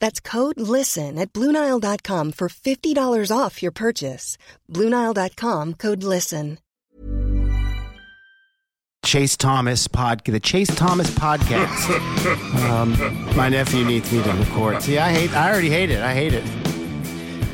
[0.00, 4.36] That's code LISTEN at Bluenile.com for $50 off your purchase.
[4.68, 6.58] Bluenile.com code LISTEN.
[9.04, 12.60] Chase Thomas pod, the Chase Thomas podcast.
[12.68, 14.82] um, my nephew needs me to record.
[14.82, 15.34] See, I hate.
[15.34, 16.00] I already hate it.
[16.00, 16.44] I hate it.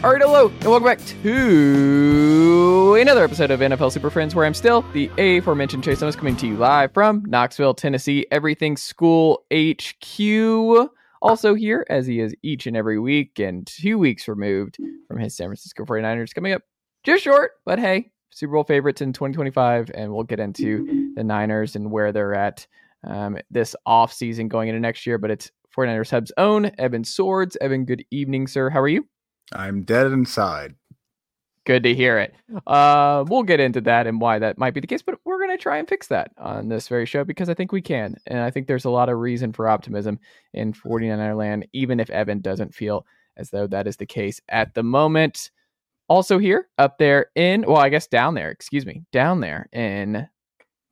[0.05, 4.55] All right, hello, and welcome back to another episode of NFL Super Friends, where I'm
[4.55, 10.91] still the aforementioned Chase Thomas coming to you live from Knoxville, Tennessee, Everything School HQ.
[11.23, 14.79] Also here, as he is each and every week, and two weeks removed
[15.09, 16.63] from his San Francisco 49ers coming up
[17.05, 21.77] just short, but hey, Super Bowl favorites in 2025, and we'll get into the Niners
[21.77, 22.67] and where they're at
[23.05, 25.17] um, this off season going into next year.
[25.17, 27.57] But it's 49ers Hub's own Evan Sowards.
[27.61, 28.69] Evan, good evening, sir.
[28.69, 29.07] How are you?
[29.53, 30.75] I'm dead inside.
[31.67, 32.33] Good to hear it.
[32.65, 35.51] Uh, we'll get into that and why that might be the case, but we're going
[35.51, 38.15] to try and fix that on this very show because I think we can.
[38.29, 40.21] And I think there's a lot of reason for optimism
[40.55, 43.05] in 49er land, even if Evan doesn't feel
[43.37, 45.51] as though that is the case at the moment.
[46.09, 50.29] Also, here, up there in, well, I guess down there, excuse me, down there in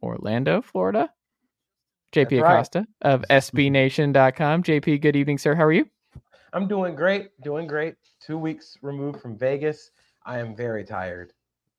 [0.03, 1.09] Orlando, Florida,
[2.13, 2.53] JP That's right.
[2.53, 4.65] Acosta of SBNation.com.
[4.65, 5.55] JP, good evening, sir.
[5.55, 5.89] How are you?
[6.53, 7.95] I'm doing great, doing great.
[8.21, 9.93] Two weeks removed from Vegas.
[10.25, 11.33] I am very tired,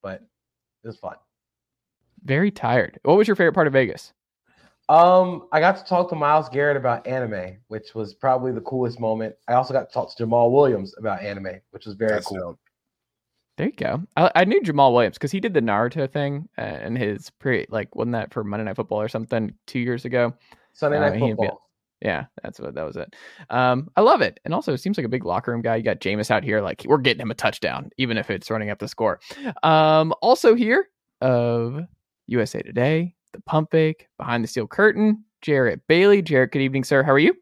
[0.03, 0.21] but
[0.83, 1.15] it was fun.
[2.23, 2.99] Very tired.
[3.03, 4.13] What was your favorite part of Vegas?
[4.87, 8.99] Um, I got to talk to Myles Garrett about anime, which was probably the coolest
[8.99, 9.35] moment.
[9.47, 12.37] I also got to talk to Jamaal Williams about anime, which was very That's cool.
[12.37, 12.59] dope.
[13.57, 14.03] There you go.
[14.17, 17.65] I, I knew Jamaal Williams because he did the Naruto thing uh, and his pre
[17.69, 20.33] like wasn't that for Monday Night Football or something two years ago?
[20.73, 21.61] Sunday Uh, Night he and Bill- Football.
[22.01, 23.15] Yeah, that's what that was it.
[23.49, 25.77] Um, I love it, and also it seems like a big locker room guy.
[25.77, 28.69] You got Jameis out here, like we're getting him a touchdown, even if it's running
[28.69, 29.19] up the score.
[29.63, 30.87] Um, also here
[31.21, 31.79] of
[32.27, 36.21] USA Today, the Pump Fake, Behind the Steel Curtain, Jarrett Bailey.
[36.21, 37.01] Jarrett, good evening, sir.
[37.01, 37.33] How are you?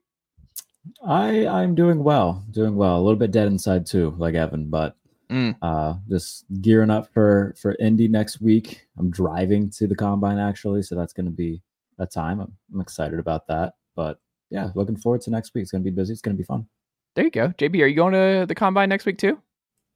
[1.06, 2.98] I I'm doing well, doing well.
[2.98, 4.96] A little bit dead inside too, like Evan, but
[5.30, 5.56] Mm.
[5.64, 8.86] uh, just gearing up for for Indy next week.
[9.00, 11.62] I'm driving to the combine actually, so that's going to be
[11.98, 12.40] a time.
[12.40, 13.74] I'm, I'm excited about that.
[13.96, 14.20] But
[14.54, 15.64] yeah, looking forward to next week.
[15.64, 16.14] It's going to be busy.
[16.14, 16.68] It's going to be fun.
[17.16, 17.82] There you go, JB.
[17.82, 19.40] Are you going to the combine next week too?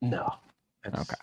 [0.02, 0.34] No.
[0.84, 1.16] It's Okay.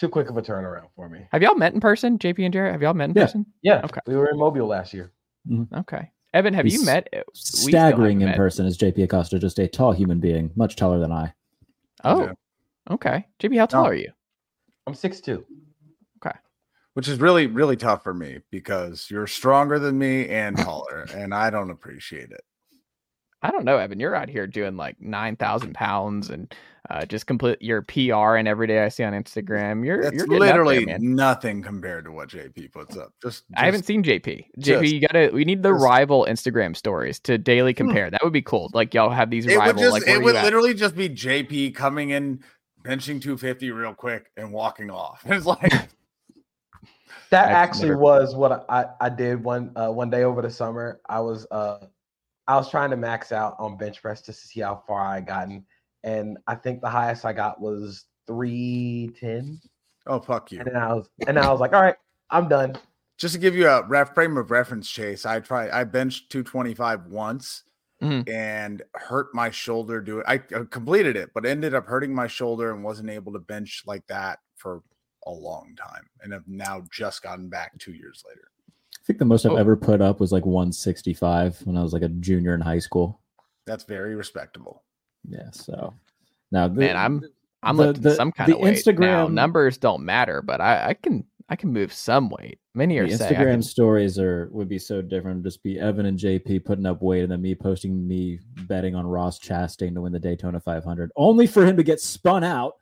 [0.00, 1.28] Too quick of a turnaround for me.
[1.30, 2.72] Have y'all met in person, JP and Jarrett?
[2.72, 3.22] Have y'all met in Yeah.
[3.24, 3.46] person?
[3.62, 3.80] Yeah.
[3.84, 4.00] Okay.
[4.06, 5.12] We were in Mobile last year.
[5.48, 5.74] Mm-hmm.
[5.76, 6.10] Okay.
[6.32, 7.08] Evan, have We you met?
[7.12, 8.36] we still Staggering in met.
[8.36, 11.32] person is JP Acosta, just a tall human being, much taller than I.
[12.02, 12.32] Oh, Yeah.
[12.90, 13.26] okay.
[13.40, 13.90] JP, how tall No.
[13.90, 14.10] are you?
[14.86, 15.44] I'm 6'2.
[16.94, 21.34] Which is really, really tough for me because you're stronger than me and taller, and
[21.34, 22.42] I don't appreciate it.
[23.44, 24.00] I don't know, Evan.
[24.00, 26.52] You're out here doing like nine thousand pounds and
[26.90, 29.84] uh, just complete your PR and every day I see on Instagram.
[29.84, 33.12] You're That's you're getting up there, literally nothing compared to what JP puts up.
[33.22, 34.22] Just, I haven't seen JP.
[34.24, 35.30] JP, just- you gotta.
[35.32, 38.10] We need the just- rival Instagram stories to daily compare.
[38.10, 38.70] That would be cool.
[38.72, 39.82] Like y'all have these It would rival.
[39.82, 40.44] just, like it you would at?
[40.44, 42.42] literally just be JP coming in,
[42.82, 45.22] benching 250 real quick and walking off.
[45.28, 45.60] It's like,
[47.30, 50.50] That I've actually never- was what I, I did one uh, one day over the
[50.50, 51.00] summer.
[51.08, 51.78] I was uh
[52.46, 55.14] I was trying to max out on bench press just to see how far I
[55.16, 55.64] had gotten,
[56.02, 59.60] and I think the highest I got was three ten.
[60.06, 60.60] oh fuck you.
[60.60, 61.96] And I was and I was like, all right,
[62.30, 62.76] I'm done.
[63.16, 65.70] Just to give you a ref frame of reference, Chase, I tried.
[65.70, 67.62] I benched 225 once
[68.02, 68.28] Mhm.
[68.28, 70.00] and hurt my shoulder.
[70.00, 70.26] doing it.
[70.28, 74.04] I completed it, but ended up hurting my shoulder and wasn't able to bench like
[74.08, 74.82] that for
[75.26, 78.48] a long time and have now just gotten back two years later.
[79.04, 79.56] I think the most I've Oh.
[79.56, 83.20] ever put up was like 165 when I was like a junior in high school.
[83.66, 84.82] That's very respectable.
[85.28, 85.50] Yeah.
[85.52, 85.92] So
[86.50, 87.22] now, the, Man, I'm
[87.62, 89.26] I'm the- lifting the- some kind the of weight now.
[89.26, 92.58] Instagram- Numbers don't matter, but I, I can I can move some weight.
[92.74, 95.44] Many are the saying I Instagram can- stories are would be so different.
[95.44, 99.06] Just be Evan and JP putting up weight, and then me posting me betting on
[99.06, 102.72] Ross Chastain to win the Daytona 500, only for him to get spun out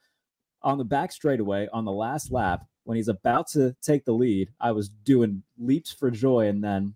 [0.62, 4.50] on the back straightaway on the last lap when he's about to take the lead.
[4.60, 6.94] I was doing leaps for joy, and then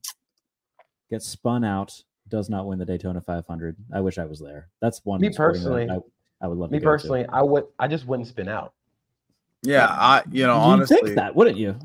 [1.10, 2.02] gets spun out.
[2.28, 3.76] Does not win the Daytona 500.
[3.94, 4.68] I wish I was there.
[4.80, 5.20] That's one.
[5.20, 5.98] Me personally- I,
[6.40, 6.92] I would love Me to go to.
[6.92, 8.72] personally, I would I just wouldn't spin out.
[9.62, 11.76] Yeah, I you know You'd honestly, think that, wouldn't you?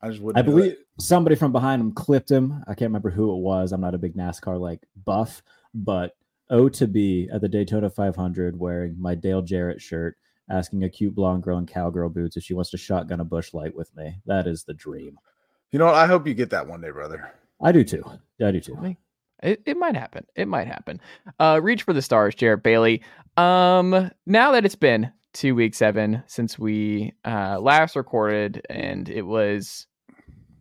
[0.00, 0.38] I just wouldn't.
[0.38, 0.60] I do it.
[0.60, 2.62] believe somebody from behind him clipped him.
[2.66, 3.72] I can't remember who it was.
[3.72, 5.42] I'm not a big NASCAR like buff,
[5.74, 6.16] but
[6.50, 10.16] O to B at the Daytona 500 wearing my Dale Jarrett shirt,
[10.50, 13.54] asking a cute blonde girl in cowgirl boots if she wants to shotgun a Busch
[13.54, 14.16] Light with me.
[14.26, 15.16] That is the dream.
[15.70, 15.94] You know what?
[15.94, 17.32] I hope you get that one day, brother.
[17.60, 18.04] I do too.
[18.44, 18.76] I do too.
[18.76, 18.98] Me-
[19.42, 20.26] It, it might happen.
[20.36, 21.00] It might happen.
[21.38, 23.02] Uh, reach for the stars, Jarrett Bailey.
[23.36, 29.22] Um, now that it's been two weeks, seven since we uh last recorded, and it
[29.22, 29.86] was,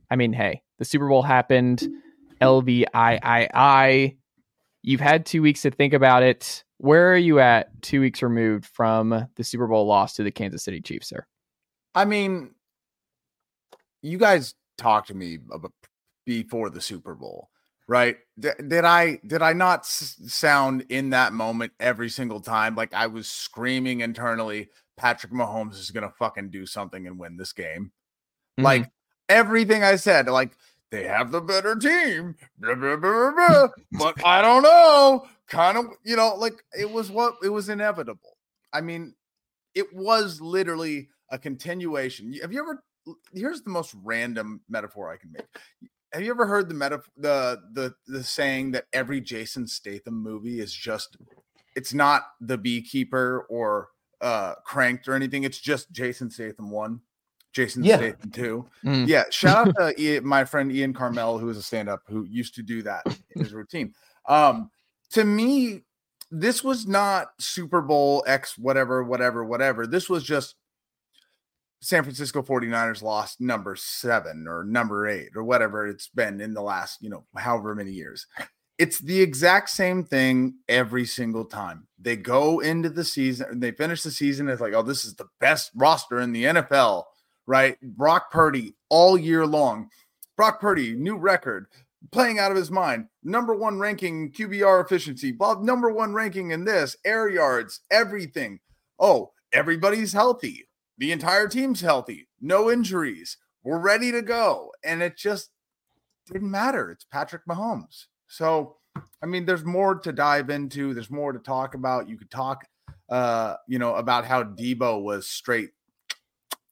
[0.10, 1.86] I mean, hey, the Super Bowl happened.
[2.42, 4.18] LVIII.
[4.84, 6.64] You've had two weeks to think about it.
[6.82, 10.64] Where are you at two weeks removed from the Super Bowl loss to the Kansas
[10.64, 11.28] City Chiefs, sir?
[11.94, 12.56] I mean,
[14.02, 15.38] you guys talked to me
[16.26, 17.52] before the Super Bowl,
[17.88, 18.18] right?
[18.40, 22.96] D- did I did I not s- sound in that moment every single time like
[22.96, 27.92] I was screaming internally, Patrick Mahomes is gonna fucking do something and win this game?
[28.58, 28.90] Like mm-hmm.
[29.30, 30.58] everything I said, like
[30.90, 35.28] they have the better team, blah, blah, blah, but I don't know.
[35.52, 38.38] Kind of, you know, like it was what it was inevitable.
[38.72, 39.14] I mean,
[39.76, 42.34] it was literally a continuation.
[42.42, 42.84] Have you ever?
[43.34, 45.46] Here's the most random metaphor I can make.
[46.14, 50.62] Have you ever heard the meta the the the saying that every Jason Statham movie
[50.62, 51.18] is just
[51.76, 53.90] it's not the beekeeper or
[54.22, 55.44] uh cranked or anything.
[55.44, 57.02] It's just Jason Statham one,
[57.52, 57.98] Jason Yeah.
[57.98, 58.70] Statham two.
[58.86, 59.06] Mm.
[59.08, 62.64] Yeah, shout out to my friend Ian Karmel, who is a stand-up who used to
[62.64, 63.04] do that
[63.36, 63.94] in his routine.
[64.28, 64.70] Um,
[65.12, 65.82] to me,
[66.32, 69.86] this was not Super Bowl X whatever, whatever, whatever.
[69.86, 70.56] This was just
[71.82, 76.62] San Francisco 49ers lost number seven or number eight or whatever it's been in the
[76.62, 78.28] last, you know, however many years.
[78.78, 81.88] It's the exact same thing every single time.
[82.00, 84.48] They go into the season, and they finish the season.
[84.48, 87.04] It's like, oh, this is the best roster in the NFL,
[87.46, 87.80] right?
[87.82, 89.90] Brock Purdy all year long.
[90.36, 91.68] Brock Purdy, new record,
[92.12, 93.08] playing out of his mind.
[93.24, 98.60] Number one ranking QBR efficiency, number one ranking in this, air yards, everything.
[99.00, 100.68] Oh, everybody's healthy.
[100.98, 103.38] The entire team's healthy, no injuries.
[103.64, 104.72] We're ready to go.
[104.84, 105.52] And it just
[106.32, 106.90] didn't matter.
[106.92, 108.06] It's Patrick Mahomes.
[108.28, 108.78] So,
[109.22, 110.94] I mean, there's more to dive into.
[110.94, 112.10] There's more to talk about.
[112.10, 112.66] You could talk,
[113.10, 115.70] uh, you know, about how Debo was straight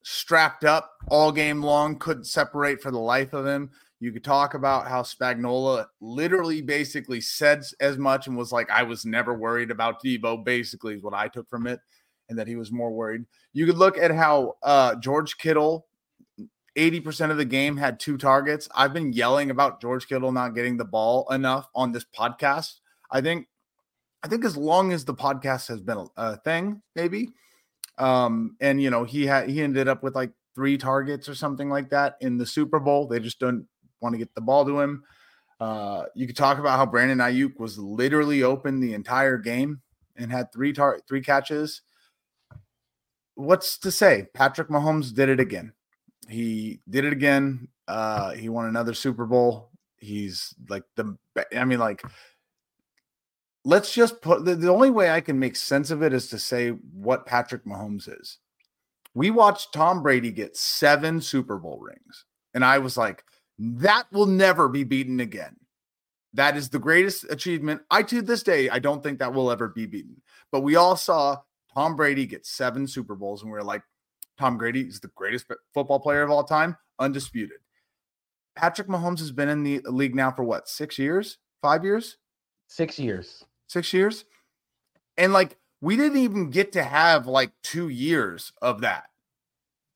[0.04, 3.70] strapped up all game long, couldn't separate for the life of him.
[4.00, 8.84] You could talk about how Spagnuolo literally basically said as much and was like, I
[8.84, 11.82] was never worried about Debo, basically, is what I took from it,
[12.30, 13.26] and that he was more worried.
[13.52, 15.88] You could look at how uh, George Kittle,
[16.78, 18.70] 80% of the game, had two targets.
[18.74, 22.76] I've been yelling about George Kittle not getting the ball enough on this podcast.
[23.12, 23.48] I think,
[24.24, 27.30] I think as long as the podcast has been a, a thing, maybe.
[27.98, 31.70] Um, and you know, he had he ended up with like three targets or something
[31.70, 33.08] like that in the Super Bowl.
[33.08, 33.68] They just don't
[34.02, 35.04] want to get the ball to him.
[35.60, 39.82] Uh, you could talk about how Brandon Aiyuk was literally open the entire game
[40.16, 41.82] and had three tar- three catches.
[43.36, 44.28] What's to say?
[44.34, 45.74] Patrick Mahomes did it again.
[46.28, 47.68] He did it again.
[47.88, 49.72] Uh, he won another Super Bowl.
[49.98, 51.18] He's like the.
[51.56, 52.04] I mean, like,
[53.66, 56.40] let's just put the, the only way I can make sense of it is to
[56.40, 58.38] say what Patrick Mahomes is.
[59.14, 63.24] We watched Tom Brady get seven Super Bowl rings, and I was like,
[63.60, 65.56] that will never be beaten again.
[66.34, 67.82] That is the greatest achievement.
[67.92, 70.22] I to this day, I don't think that will ever be beaten.
[70.52, 71.38] But we all saw
[71.74, 73.84] Tom Brady get seven Super Bowls, and we are like,
[74.38, 77.58] Tom Brady is the greatest football player of all time, undisputed.
[78.56, 82.18] Patrick Mahomes has been in the league now for what, six years, five years,
[82.68, 83.44] Six years.
[83.68, 84.26] six years?
[85.18, 89.06] And like, we didn't even get to have like two years of that.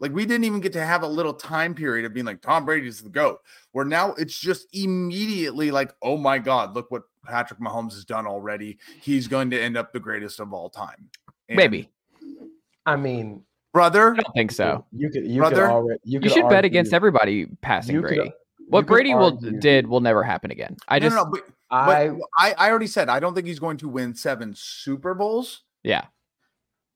[0.03, 2.65] Like, we didn't even get to have a little time period of being like, Tom
[2.65, 3.39] Brady's the GOAT.
[3.71, 8.27] Where now it's just immediately like, oh my God, look what Patrick Mahomes has done
[8.27, 8.79] already.
[9.01, 11.09] He's going to end up the greatest of all time.
[11.47, 11.89] And Maybe.
[12.85, 14.11] I mean, brother.
[14.11, 14.83] I don't think so.
[14.91, 18.01] You could you Brother, could already you, You could should bet against everybody passing you
[18.01, 18.33] could- Brady.
[18.59, 20.75] you what Brady will did will never happen again.
[20.89, 21.41] I No, just no, no, but,
[21.71, 25.13] I but I, I already said I don't think he's going to win seven Super
[25.13, 26.07] Bowls, yeah.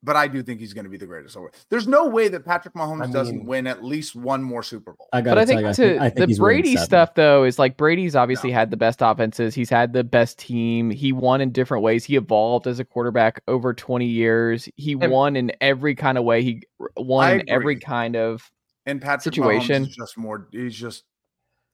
[0.04, 1.36] But I do think he's going to be the greatest.
[1.36, 1.52] ever.
[1.70, 5.08] There's no way that Patrick Mahomes I doesn't win at least one more Super Bowl.
[5.12, 7.44] I got But I think you, I to think, I think the Brady stuff though
[7.44, 9.56] is like Brady's obviously had the best offenses.
[9.56, 10.92] He's had the best team.
[10.92, 12.06] He won in different ways.
[12.06, 14.70] He evolved as a quarterback over 20 years.
[14.76, 16.44] He And- won in every kind of way.
[16.44, 16.64] He
[16.96, 18.50] won in every kind of
[18.86, 19.84] And Patrick situation.
[19.86, 20.48] Mahomes is just more.
[20.52, 21.04] He's just.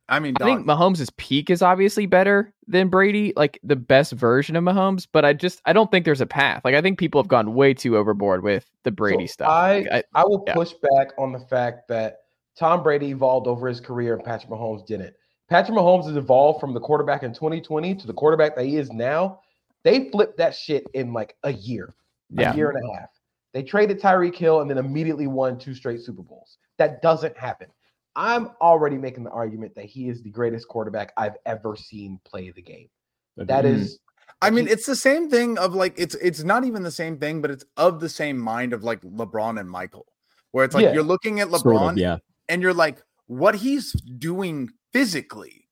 [0.10, 4.56] I mean, I think Mahomes' peak is obviously better than Brady, like the best version
[4.56, 6.62] of Mahomes, but I just I don't think there's a path.
[6.66, 9.50] Like I think people have gone way too overboard with the Brady So stuff.
[9.50, 10.54] I, Like, I- I will yeah.
[10.54, 12.20] push back on the fact that
[12.58, 15.14] Tom Brady evolved over his career and Patrick Mahomes didn't.
[15.50, 18.92] Patrick Mahomes has evolved from the quarterback in 2020 to the quarterback that he is
[18.92, 19.40] now.
[19.84, 21.94] They flipped that shit in like a year,
[22.30, 22.54] Yeah.
[22.54, 23.10] a year and a half.
[23.54, 26.58] They traded Tyreek Hill and then immediately won two straight Super Bowls.
[26.78, 27.68] That doesn't happen.
[28.16, 32.52] I'm already making the argument that he is the greatest quarterback I've ever seen play
[32.52, 32.90] the game.
[33.38, 34.00] That is,
[34.42, 37.42] I mean, it's the same thing of like it's it's not even the same thing,
[37.42, 40.06] but it's of the same mind of like LeBron and Michael,
[40.52, 40.94] where it's like Yeah.
[40.94, 42.18] you're looking at LeBron Sort of, yeah.
[42.50, 45.68] and you're like, what he's doing physically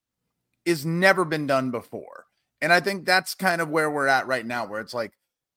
[0.66, 2.26] is never been done before.
[2.62, 5.12] And I think that's kind of where we're at right now, where it's like,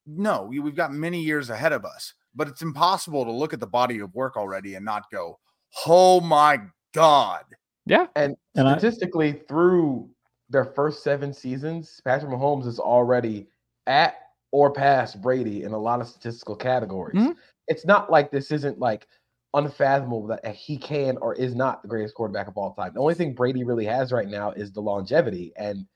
[0.07, 3.61] no, we- we've got many years ahead of us, but it's impossible to look at
[3.61, 5.39] the body of work already and not go,
[5.87, 6.61] oh my
[6.93, 7.45] God.
[7.87, 8.07] yeah.
[8.17, 10.09] And, And I- statistically, through
[10.51, 13.49] their first seven seasons, Patrick Mahomes is already
[13.87, 14.15] at
[14.53, 17.17] or past Brady in a lot of statistical categories.
[17.17, 17.35] Mhm.
[17.67, 19.09] It's not like this isn't like
[19.55, 22.93] unfathomable that he can or is not the greatest quarterback of all time.
[22.95, 25.87] The only thing Brady really has right now is the longevity, and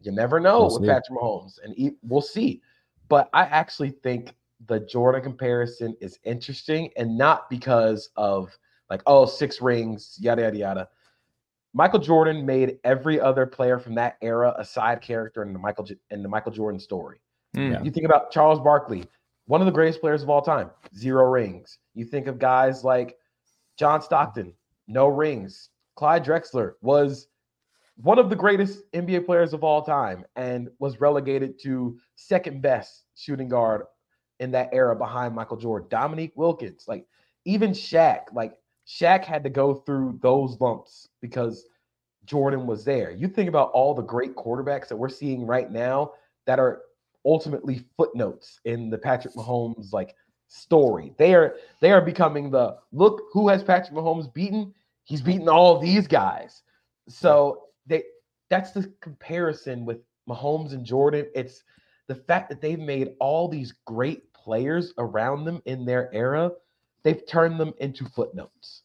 [0.00, 0.88] you never know We'll with see.
[0.88, 2.60] Patrick Mahomes, and he, we'll see.
[3.08, 4.34] But I actually think
[4.66, 8.56] the Jordan comparison is interesting, and not because of
[8.92, 10.88] like oh six rings, yada yada yada.
[11.72, 15.88] Michael Jordan made every other player from that era a side character in the Michael
[16.10, 17.18] in the Michael Jordan story.
[17.56, 17.72] Mm.
[17.72, 17.82] Yeah.
[17.82, 19.04] You think about Charles Barkley,
[19.46, 21.78] one of the greatest players of all time, zero rings.
[21.94, 23.16] You think of guys like
[23.78, 24.52] John Stockton,
[24.86, 25.70] no rings.
[25.96, 27.28] Clyde Drexler was
[27.96, 33.04] one of the greatest NBA players of all time and was relegated to second best
[33.14, 33.84] shooting guard
[34.40, 35.88] in that era behind Michael Jordan.
[35.90, 37.06] Dominique Wilkins, like
[37.44, 38.54] even Shaq, like
[38.92, 41.66] Shaq had to go through those lumps because
[42.24, 43.10] Jordan was there.
[43.10, 46.12] You think about all the great quarterbacks that we're seeing right now
[46.46, 46.82] that are
[47.24, 50.14] ultimately footnotes in the Patrick Mahomes like
[50.48, 51.14] story.
[51.16, 54.74] They are they are becoming the look who has Patrick Mahomes beaten?
[55.04, 56.62] He's beaten all these guys.
[57.08, 58.02] So they
[58.50, 61.26] that's the comparison with Mahomes and Jordan.
[61.34, 61.64] It's
[62.08, 66.50] the fact that they've made all these great players around them in their era,
[67.02, 68.81] they've turned them into footnotes.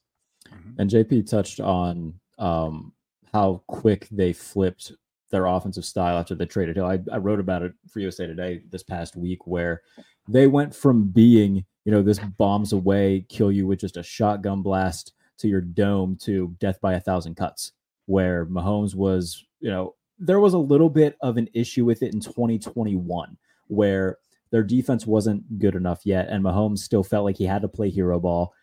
[0.78, 2.94] And JP touched on um,
[3.34, 4.94] how quick they flipped
[5.30, 6.86] their offensive style after they traded Hill.
[6.86, 9.82] I, I wrote about it for USA Today this past week, where
[10.28, 14.62] they went from being, you know, this bombs away, kill you with just a shotgun
[14.62, 17.74] blast to your dome to death by a thousand cuts,
[18.06, 22.14] where Mahomes was, you know, there was a little bit of an issue with it
[22.14, 23.38] in 2021,
[23.68, 24.18] where
[24.52, 27.90] their defense wasn't good enough yet, and Mahomes still felt like he had to play
[27.90, 28.54] hero ball,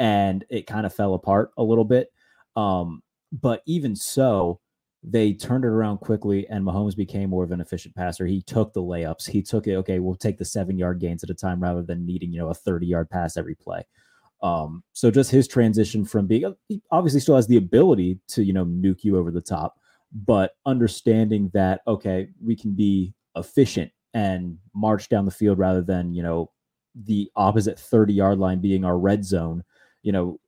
[0.00, 2.08] and it kind of fell apart a little bit.
[2.56, 4.58] Um, but even so,
[5.04, 8.26] they turned it around quickly, and Mahomes became more of an efficient passer.
[8.26, 9.28] He took the layups.
[9.28, 9.76] He took it.
[9.76, 12.48] Okay, we'll take the seven yard gains at a time rather than needing you know
[12.48, 13.82] a thirty yard pass every play.
[14.42, 18.52] Um, so just his transition from being he obviously still has the ability to you
[18.52, 19.78] know nuke you over the top,
[20.12, 26.12] but understanding that okay, we can be efficient and march down the field rather than
[26.12, 26.50] you know
[27.04, 29.62] the opposite 30 yard line being our red zone
[30.02, 30.38] you know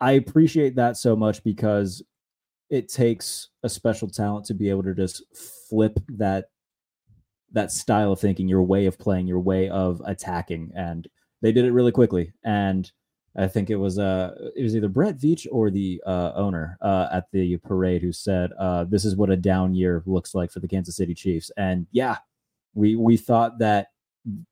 [0.00, 2.02] i appreciate that so much because
[2.70, 5.22] it takes a special talent to be able to just
[5.68, 6.46] flip that
[7.52, 11.08] that style of thinking your way of playing your way of attacking and
[11.42, 12.32] they did it really quickly.
[12.44, 12.90] And
[13.34, 17.08] i think it was uh it was either brett veach or the uh owner uh
[17.10, 20.60] at the parade who said uh this is what a down year looks like for
[20.60, 21.50] the kansas city chiefs.
[21.56, 22.18] And yeah
[22.74, 23.88] we we thought that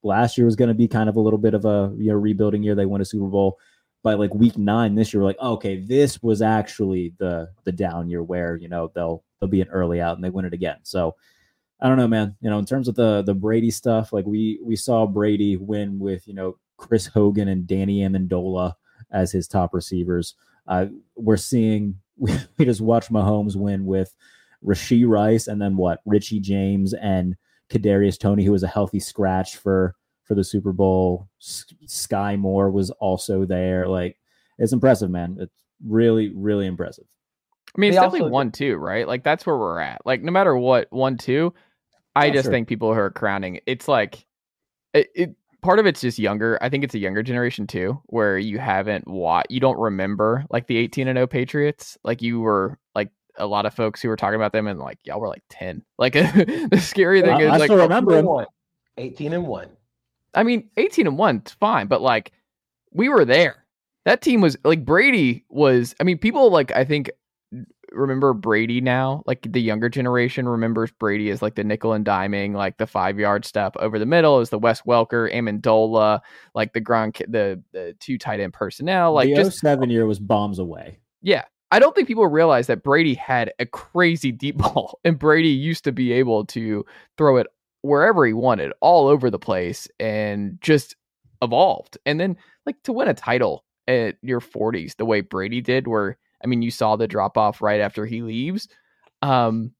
[0.02, 2.14] last year was going to be kind of a little bit of a you know
[2.14, 2.74] rebuilding year.
[2.74, 3.58] They won a super bowl
[4.02, 8.08] by like week nine this year, we're like, okay, this was actually the the down
[8.08, 10.78] year where you know they'll they'll be an early out and they win it again.
[10.82, 11.16] So
[11.80, 12.36] I don't know, man.
[12.40, 15.98] You know, in terms of the the Brady stuff, like we we saw Brady win
[15.98, 18.74] with you know Chris Hogan and Danny Amendola
[19.10, 20.34] as his top receivers.
[20.66, 24.14] Uh, we're seeing we, we just watched Mahomes win with
[24.64, 27.36] Rashee Rice and then what Richie James and
[27.70, 29.94] Kadarius Toney, who was a healthy scratch for
[30.30, 31.28] for the Super Bowl.
[31.40, 33.88] S- Skyy Moore was also there.
[33.88, 34.16] Like
[34.58, 35.36] it's impressive, man.
[35.40, 37.06] It's really, really impressive.
[37.76, 39.08] I mean, it's They definitely also- one two, right?
[39.08, 40.02] Like that's where we're at.
[40.06, 41.52] Like no matter what, one two.
[42.14, 42.52] I just sure.
[42.52, 44.24] think people who are crowning, it's like
[44.94, 45.34] it, it.
[45.62, 46.58] Part of it's just younger.
[46.62, 50.68] I think it's a younger generation too, where you haven't watched, you don't remember like
[50.68, 51.98] the eighteen and zero Patriots.
[52.04, 54.98] Like you were like a lot of folks who were talking about them and like
[55.02, 55.82] y'all were like ten.
[55.98, 58.46] Like the scary thing I- is I like still remember 18 one.
[58.96, 59.68] 18 and 1.
[60.34, 62.32] I mean, 18 and 1, it's fine, but like
[62.92, 63.64] we were there.
[64.04, 67.10] That team was like Brady was I mean, people like I think
[67.92, 72.54] remember Brady now, like the younger generation remembers Brady as like the nickel and diming,
[72.54, 76.20] like the five yard step over the middle is the Wes Welker, Amendola,
[76.54, 80.18] like the Gronk, the the two tight end personnel, like the just 07 year was
[80.18, 81.00] bombs away.
[81.22, 81.44] yeah.
[81.72, 85.84] I don't think people realize that Brady had a crazy deep ball, and Brady used
[85.84, 86.84] to be able to
[87.16, 87.46] throw it
[87.82, 90.96] wherever he wanted, all over the place, and just
[91.42, 91.96] evolved.
[92.06, 96.18] And then, like, to win a title at your 40s, the way Brady did, where
[96.42, 98.66] I mean, you saw the drop off right after he leaves.
[99.22, 99.72] Um,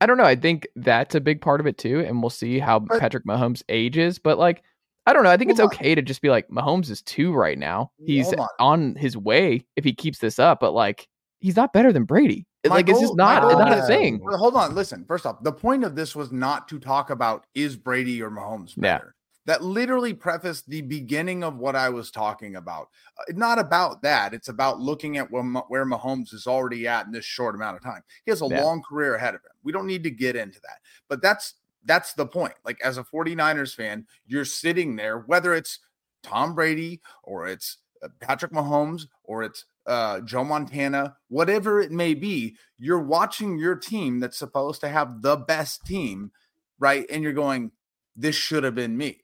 [0.00, 0.24] I don't know.
[0.24, 3.24] I think that's a big part of it too, and we'll see how But- Patrick
[3.24, 4.18] Mahomes ages.
[4.18, 4.62] But like,
[5.06, 5.30] I don't know.
[5.30, 5.76] I think it's Hold on.
[5.76, 7.90] okay to just be like, Mahomes is two right now.
[8.04, 8.48] He's on.
[8.58, 11.08] on his way if he keeps this up, but like,
[11.40, 12.46] he's not better than Brady.
[12.68, 14.20] My like, it's just not goal not a thing.
[14.24, 15.04] Hold on, listen.
[15.06, 18.74] First off, the point of this was not to talk about is Brady or Mahomes
[18.76, 19.00] Yeah.
[19.46, 22.90] That literally prefaced the beginning of what I was talking about.
[23.18, 24.34] Uh, not about that.
[24.34, 27.82] It's about looking at where, where Mahomes is already at in this short amount of
[27.82, 28.02] time.
[28.26, 28.62] He has a Yeah.
[28.62, 29.52] long career ahead of him.
[29.62, 30.80] We don't need to get into that.
[31.08, 32.52] But that's that's the point.
[32.66, 35.78] Like as a 49ers fan, you're sitting there whether it's
[36.22, 37.78] Tom Brady or it's
[38.20, 44.20] Patrick Mahomes or it's uh, Joe Montana, whatever it may be, you're watching your team
[44.20, 46.30] that's supposed to have the best team,
[46.78, 47.06] right?
[47.10, 47.72] And you're going,
[48.14, 49.20] this should have been me.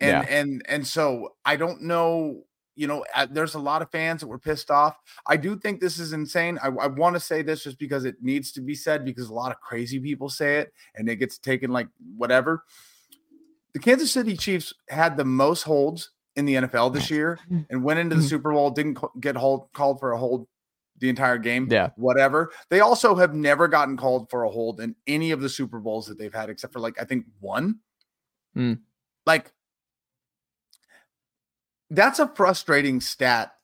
[0.00, 0.26] And Yeah.
[0.28, 2.44] and and so I don't know,
[2.76, 4.96] you know, uh, there's a lot of fans that were pissed off.
[5.26, 6.58] I do think this is insane.
[6.62, 9.34] I, I want to say this just because it needs to be said because a
[9.34, 12.64] lot of crazy people say it and it gets taken like whatever.
[13.74, 17.98] The Kansas City Chiefs had the most holds in the NFL this year and went
[18.00, 18.28] into the Mhm.
[18.28, 20.46] Super Bowl, didn't get hold called for a hold
[20.98, 21.68] the entire game.
[21.70, 21.90] Yeah.
[21.96, 22.50] Whatever.
[22.70, 26.06] They also have never gotten called for a hold in any of the Super Bowls
[26.06, 27.80] that they've had, except for like I think one.
[28.54, 28.74] Hmm.
[29.26, 29.52] Like
[31.90, 33.54] that's a frustrating stat,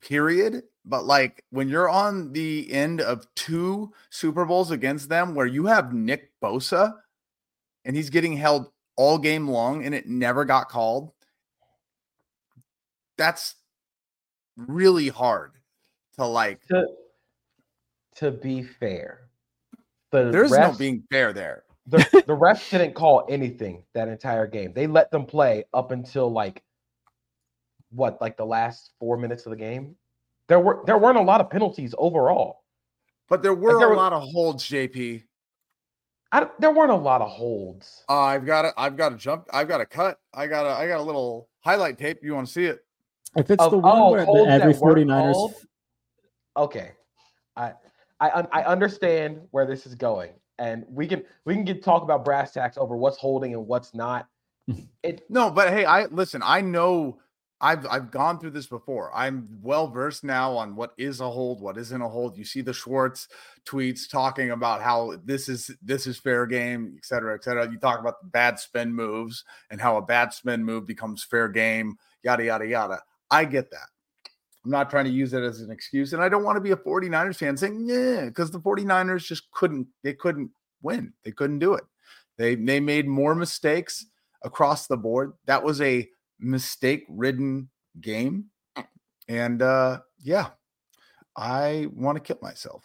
[0.00, 0.64] period.
[0.84, 5.66] But like when you're on the end of two Super Bowls against them where you
[5.66, 6.94] have Nick Bosa
[7.84, 11.12] and he's getting held all game long and it never got called,
[13.20, 13.54] that's
[14.56, 15.52] really hard
[16.16, 16.66] to like.
[16.68, 16.86] To,
[18.16, 19.28] to be fair,
[20.10, 21.64] the There's no being fair there.
[21.86, 24.72] the, the refs didn't call anything that entire game.
[24.74, 26.62] They let them play up until like
[27.90, 29.96] what, like the last four minutes of the game.
[30.48, 32.64] There were there weren't a lot of penalties overall.
[33.28, 35.22] But there were there a was- lot of holds, JP.
[36.32, 38.04] I, there weren't a lot of holds.
[38.08, 39.46] Uh, I've got a, I've got a jump.
[39.52, 40.20] I've got a cut.
[40.32, 42.18] I got a, I got a little highlight tape.
[42.22, 42.84] You want to see it?
[43.36, 45.54] If it's Of- the one oh, where the, every weren't 49ers called?
[46.56, 46.92] Okay,
[47.56, 47.72] I
[48.18, 52.24] I I understand where this is going, and we can we can get talk about
[52.24, 54.26] brass tacks over what's holding and what's not.
[55.02, 56.42] It No, but hey, I listen.
[56.44, 57.18] I know.
[57.62, 59.14] I've I've gone through this before.
[59.14, 62.36] I'm well versed now on what is a hold, what isn't a hold.
[62.38, 63.28] You see the Schwartz
[63.66, 67.70] tweets talking about how this is this is fair game, et cetera, et cetera.
[67.70, 71.48] You talk about the bad spin moves and how a bad spin move becomes fair
[71.48, 73.02] game, yada yada yada.
[73.30, 73.88] I get that.
[74.64, 76.12] I'm not trying to use it as an excuse.
[76.12, 79.50] And I don't want to be a 49ers fan saying, yeah, because the 49ers just
[79.52, 80.50] couldn't, they couldn't
[80.82, 81.12] win.
[81.24, 81.84] They couldn't do it.
[82.36, 84.06] They they made more mistakes
[84.42, 85.32] across the board.
[85.46, 87.68] That was a mistake ridden
[88.00, 88.46] game.
[89.28, 90.48] And uh yeah,
[91.36, 92.84] I want to kill myself.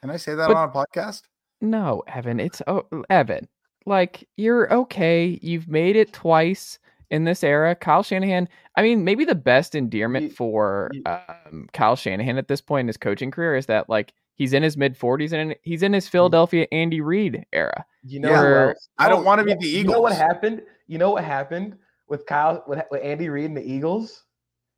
[0.00, 1.22] Can I say that But- on a podcast?
[1.60, 3.48] No, Evan, it's oh Evan.
[3.86, 5.38] Like you're okay.
[5.42, 6.78] You've made it twice
[7.10, 7.74] in this era.
[7.74, 8.48] Kyle Shanahan.
[8.76, 12.80] I mean, maybe the best endearment You- for you- um, Kyle Shanahan at this point
[12.82, 15.92] in his coaching career is that like he's in his mid 40s and he's in
[15.92, 17.84] his Philadelphia Andy Reid era.
[18.04, 20.62] you know Yeah, who I don't Oh, wanna be know- the You know what happened?
[20.86, 21.76] You know what happened
[22.08, 24.24] with Kyle with, with Andy Reid and the Eagles?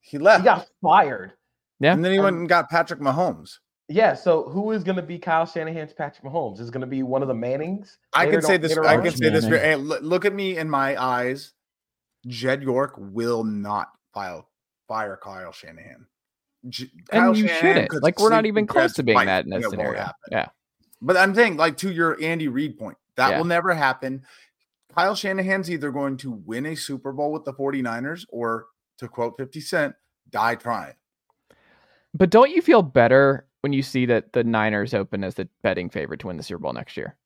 [0.00, 0.40] He left.
[0.40, 1.32] He got fired.
[1.78, 1.92] Yeah.
[1.94, 3.58] and then he went Um, and got Patrick Mahomes.
[3.88, 6.60] Yeah, so who is going to be Kyle Shanahan's Patrick Mahomes?
[6.60, 7.98] Is going to be one of the Mannings?
[8.12, 8.76] I can say this.
[8.78, 9.44] I can say this.
[9.46, 11.52] Hey, look, look at me in my eyes.
[12.26, 14.48] Jed York will not file
[14.88, 16.06] fire Kyle Shanahan.
[16.68, 18.02] J- Kyle and you Shanahan shouldn't.
[18.02, 19.98] Like we're not even close to being wife, that in and a scenario.
[20.00, 20.14] happen.
[20.30, 20.48] Yeah.
[21.00, 23.38] But I'm saying, like to your Andy Reid point, that Yeah.
[23.38, 24.24] will never happen.
[24.94, 28.66] Kyle Shanahan's either going to win a Super Bowl with the 49ers or,
[28.98, 29.94] to quote 50 Cent,
[30.28, 30.94] die trying.
[32.12, 35.88] But don't you feel better when you see that the Niners open as the betting
[35.88, 37.16] favorite to win the Super Bowl next year?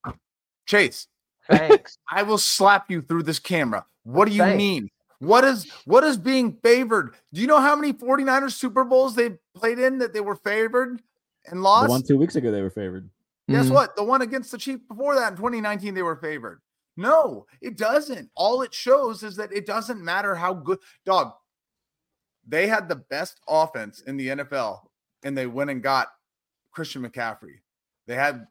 [0.67, 1.09] Chase,
[1.51, 1.99] Thanks.
[2.11, 3.87] I will slap you through this camera.
[4.05, 4.59] What do you Thanks.
[4.59, 4.91] mean?
[5.19, 7.15] What is what is being favored?
[7.33, 11.01] Do you know how many 49ers Super Bowls they played in that they were favored
[11.47, 11.89] and The lost?
[11.91, 13.09] one two weeks ago they were favored.
[13.49, 13.73] Guess Mhm.
[13.73, 13.97] what?
[13.97, 16.61] The one against the Chiefs before that in 2019, they were favored.
[16.97, 18.31] No, it doesn't.
[18.37, 21.33] All it shows is that it doesn't matter how good, dog.
[22.47, 24.91] They had the best offense in the NFL
[25.23, 26.09] and they went and got
[26.71, 27.61] Christian McCaffrey.
[28.07, 28.47] They had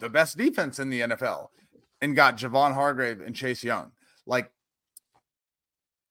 [0.00, 1.50] the best defense in the NFL
[2.00, 3.92] and got Javon Hargrave and Chase Young.
[4.26, 4.50] Like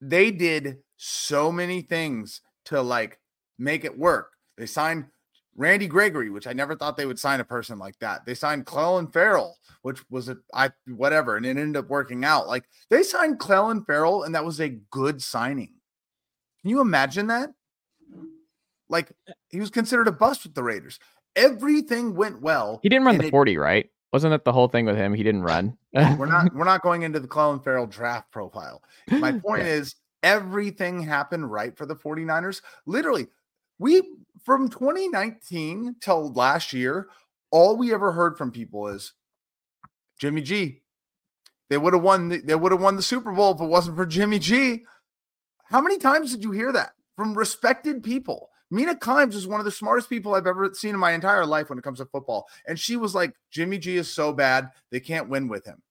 [0.02, 3.18] they did so many things to like
[3.58, 4.32] make it work.
[4.58, 5.06] They signed
[5.56, 8.26] Randy Gregory, which I never thought they would sign a person like that.
[8.26, 12.48] They signed Clelin Ferrell, which was a I whatever, and it ended up working out.
[12.48, 15.74] Like they signed Clelin Ferrell, and that was a good signing.
[16.60, 17.50] Can you imagine that?
[18.88, 19.12] Like
[19.50, 20.98] he was considered a bust with the Raiders.
[21.36, 22.80] Everything went well.
[22.82, 23.88] He didn't run the it- 40, right?
[24.12, 25.14] Wasn't that the whole thing with him?
[25.14, 25.76] He didn't run.
[25.94, 28.82] we're not we're not going into the Clelin Ferrell draft profile.
[29.08, 32.60] My point is everything happened right for the 49ers.
[32.86, 33.26] Literally,
[33.78, 34.02] we
[34.44, 37.08] from 2019 till last year,
[37.50, 39.12] all we ever heard from people is
[40.18, 40.82] Jimmy G.
[41.70, 43.96] They would have won the, they would have won the Super Bowl if it wasn't
[43.96, 44.84] for Jimmy G.
[45.64, 48.50] How many times did you hear that from respected people?
[48.72, 51.68] Mina Kimes is one of the smartest people I've ever seen in my entire life
[51.68, 52.46] when it comes to football.
[52.66, 55.82] And she was like, Jimmy G is so bad, they can't win with him.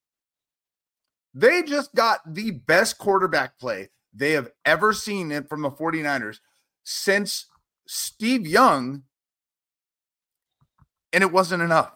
[1.36, 6.40] They just got the best quarterback play they have ever seen it from the 49ers
[6.84, 7.46] since
[7.86, 9.04] Steve Young,
[11.14, 11.96] and it wasn't enough.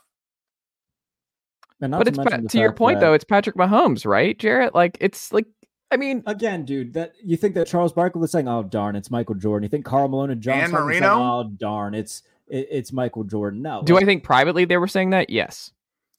[1.80, 4.76] But to it's mention pa- to your point that- though, it's Patrick Mahomes, right, Jarrett?
[4.76, 5.48] Like it's like
[5.91, 9.12] I mean, Again, dude, that you think that Charles Barkley was saying, "Oh darn, it's
[9.12, 11.21] Michael Jordan." You think Karl Malone and John Dan Sutton saying, Marino?
[11.21, 15.12] "Oh darn, it's it, it's Michael Jordan." No, do I think privately they were saying
[15.12, 15.30] that?
[15.30, 15.71] Yes.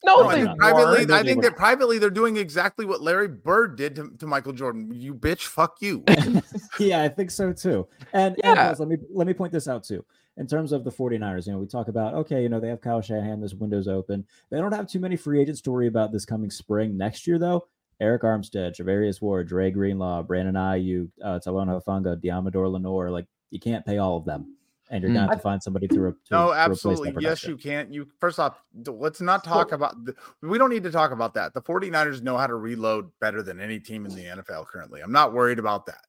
[0.05, 1.11] No, No, I they think privately, weren't.
[1.11, 4.91] I think that privately they're doing exactly what Larry Bird did to, to Michael Jordan.
[4.93, 6.03] You bitch, fuck you.
[6.79, 7.87] yeah, I think so too.
[8.13, 8.51] And, Yeah.
[8.51, 10.05] and plus, let me let me point this out too.
[10.37, 12.79] In terms of the 49ers, you know, we talk about okay, you know, they have
[12.79, 14.23] Kyle Shanahan, this window's open.
[14.51, 16.95] They don't have too many free agents to worry about this coming spring.
[16.95, 17.67] Next year, though,
[18.01, 23.59] Arik Armstead, Charvarius Ward, Dre Greenlaw, Brandon Aiyuk, uh, Talanoa Hufanga, Deommodore Lenoir, like you
[23.59, 24.53] can't pay all of them.
[24.89, 25.15] And you're Hmm.
[25.17, 27.13] gonna have to find somebody to, re- to No, to that absolutely.
[27.19, 27.93] Yes, you can't.
[27.93, 30.01] You first off, let's not talk about.
[30.05, 31.53] The, we don't need to talk about that.
[31.53, 35.01] The 49ers know how to reload better than any team in the NFL currently.
[35.01, 35.99] I'm not worried about that.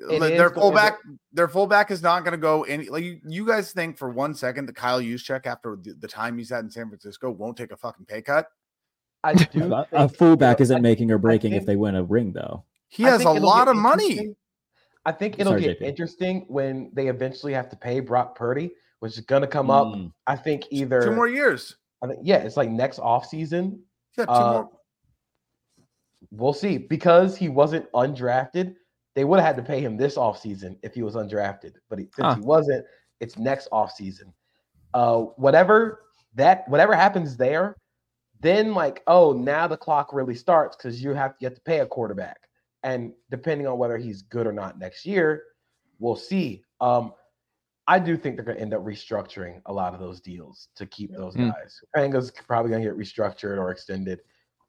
[0.00, 0.98] It their going to- fullback,
[1.32, 2.88] their fullback is not going to go any.
[2.88, 6.38] Like you, you guys think for one second that Kyle Juszczyk, after the, the time
[6.38, 8.46] he's had in San Francisco, won't take a fucking pay cut?
[9.24, 9.72] I do.
[9.72, 12.64] A- a fullback isn't making or breaking if they win a ring, though.
[12.88, 14.34] He has a lot of money.
[15.04, 15.86] I think it'll Sorry, get JP.
[15.86, 19.88] interesting when they eventually have to pay Brock Purdy, which is going to come up.
[19.88, 20.12] Mm.
[20.26, 21.76] I think either Two more years.
[22.02, 23.80] I think, yeah, it's like next off season.
[24.16, 24.70] Yeah, two Uh, more.
[26.30, 28.74] We'll see because he wasn't undrafted.
[29.14, 32.04] They would have had to pay him this offseason if he was undrafted, but he,
[32.14, 32.34] since Huh.
[32.36, 32.84] he wasn't,
[33.20, 34.32] it's next offseason.
[34.94, 36.02] Uh, whatever
[36.34, 37.76] that whatever happens there,
[38.40, 41.80] then like oh now the clock really starts because you have you have to pay
[41.80, 42.38] a quarterback,
[42.82, 45.42] and depending on whether he's good or not next year,
[45.98, 46.62] we'll see.
[46.80, 47.12] Um,
[47.86, 50.84] I do think they're going to end up restructuring a lot of those deals to
[50.86, 51.50] keep those Mm.
[51.52, 51.80] guys.
[51.96, 54.20] Panga's probably going to get restructured or extended.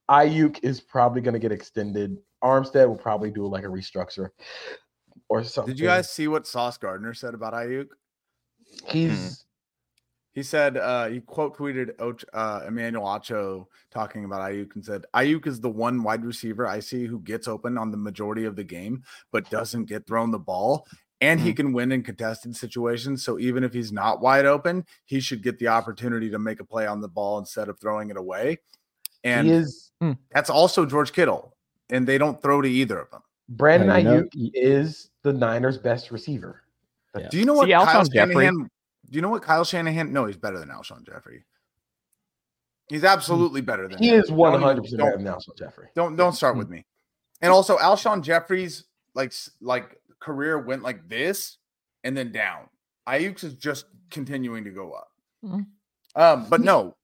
[0.10, 2.18] Aiyuk is probably going to get extended.
[2.42, 4.30] Armstead will probably do like a restructure
[5.28, 5.74] or something.
[5.74, 7.88] Did you guys see what Sauce Gardner said about Aiyuk?
[8.88, 9.44] He's
[10.32, 11.92] He said uh, he quote tweeted
[12.34, 16.80] uh, Emmanuel Acho talking about Aiyuk and said Aiyuk is the one wide receiver I
[16.80, 20.40] see who gets open on the majority of the game but doesn't get thrown the
[20.40, 20.86] ball.
[21.22, 23.26] And he can win in contested situations.
[23.26, 26.64] So even if he's not wide open, he should get the opportunity to make a
[26.64, 28.60] play on the ball instead of throwing it away.
[29.26, 29.92] And he is
[30.32, 31.58] that's also George Kittle.
[31.90, 33.22] And they don't throw to either of them.
[33.50, 36.62] Brandon Yeah, you know, Aiyuk is the Niners' best receiver.
[37.18, 37.28] Yeah.
[37.30, 38.46] Do you know what See, Kyle Alshon Jeffery?
[38.46, 38.70] Shanahan?
[39.10, 40.12] Do you know what Kyle Shanahan?
[40.14, 41.44] No, he's better than Alshon Jeffery.
[42.90, 44.22] He's absolutely better than He him.
[44.22, 45.90] is Don't one even- hundred percent don't- better than Alshon Jeffery.
[45.96, 46.60] Don't don't start Hmm.
[46.60, 46.86] with me.
[47.42, 51.58] And also, Alshon Jeffery's like like career went like this
[52.04, 52.70] and then down.
[53.08, 55.12] Aiyuk's is just continuing to go up.
[55.44, 55.68] Mhm.
[56.16, 56.96] Um, but no,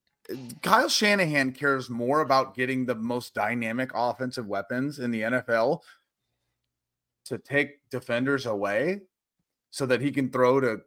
[0.62, 5.84] Kyle Shanahan cares more about getting the most dynamic offensive weapons in the NFL
[7.26, 9.02] to take defenders away
[9.72, 10.82] so that he can throw to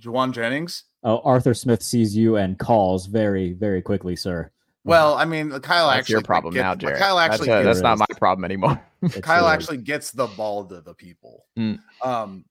[0.00, 0.84] Jauan Jennings.
[1.02, 4.50] Oh, Arthur Smith sees you and calls very, very quickly, sir.
[4.84, 6.98] Well, I mean, Kyle That's actually your problem gets- now, Jared.
[6.98, 8.80] Kyle actually uh, gets- that's not my problem anymore.
[9.22, 11.44] Kyle actually gets the ball to the people.
[11.58, 11.80] Mm.
[12.02, 12.44] Um,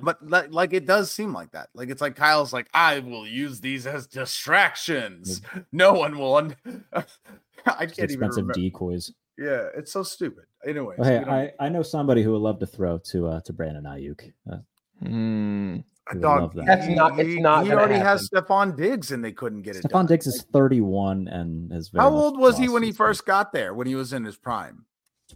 [0.00, 1.68] but like, like it does seem like that.
[1.74, 5.40] Like it's like Kyle's like, I will use these as distractions.
[5.72, 6.36] No one will.
[6.36, 6.56] Un-
[6.94, 8.52] I can't even expensive remember.
[8.54, 9.12] decoys.
[9.38, 10.44] Yeah, it's so stupid.
[10.66, 13.52] Anyway, Oh, hey, I, I know somebody who would love to throw to uh, to
[13.52, 14.32] Brandon Aiyuk.
[14.50, 14.56] Uh,
[15.02, 15.78] Hmm.
[16.10, 16.66] I dog, love that.
[16.66, 18.44] That's not- it's He, not he gonna already has happen.
[18.48, 19.84] Stefon Diggs, and they couldn't get it.
[19.84, 20.06] Stephon done.
[20.06, 23.52] Diggs is 31 and is very How old was he when he his first got
[23.52, 23.72] there?
[23.72, 24.84] When he was in his prime?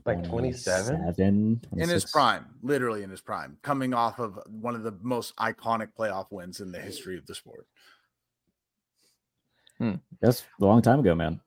[0.04, 0.96] Like 27?
[0.96, 5.34] 27, In his prime, literally in his prime, coming off of one of the most
[5.36, 7.66] iconic playoff wins in the history of the sport.
[9.78, 9.94] Hmm.
[10.20, 11.40] That's a long time ago, man.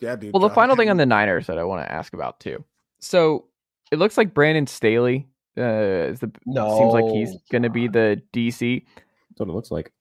[0.00, 0.32] Yeah, dude.
[0.34, 2.62] Well, the final thing on the Niners that I want to ask about too.
[3.00, 3.46] So
[3.90, 5.26] it looks like Brandon Staley
[5.58, 6.78] uh, is the No.
[6.78, 8.84] seems like he's going to be the DC.
[9.30, 9.92] That's what it looks like.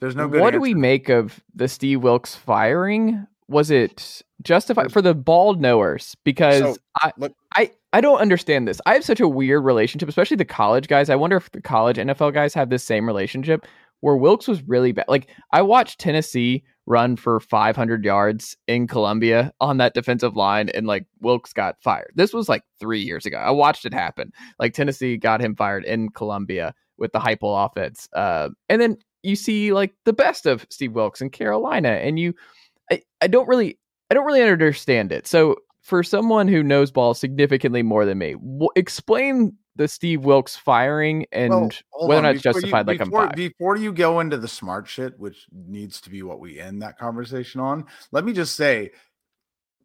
[0.00, 0.40] There's no good.
[0.40, 3.26] what do we make of the Steve Wilks firing?
[3.48, 6.14] Was it justified for the bald knowers?
[6.24, 8.80] Because So, I, look- I I don't understand this.
[8.84, 11.08] I have such a weird relationship, especially the college guys.
[11.08, 13.64] I wonder if the college NFL guys have this same relationship
[14.00, 15.06] where Wilks was really bad.
[15.08, 20.86] Like I watched Tennessee run for 500 yards in Columbia on that defensive line, and
[20.86, 22.12] like Wilks got fired.
[22.14, 23.38] This was like three years ago.
[23.38, 24.32] I watched it happen.
[24.58, 29.36] Like Tennessee got him fired in Columbia with the Heupel offense, uh, and then you
[29.36, 32.34] see like the best of Steve Wilks in Carolina, and you,
[32.90, 33.78] I, I don't really,
[34.10, 35.26] I don't really understand it.
[35.26, 40.54] So for someone who knows ball significantly more than me, wh- explain the Steve Wilks
[40.56, 41.70] firing and Well,
[42.08, 42.86] whether on, or not it's before you- justified.
[42.86, 43.34] like I'm before, five.
[43.36, 46.98] before you go into the smart shit, which needs to be what we end that
[46.98, 48.90] conversation on, let me just say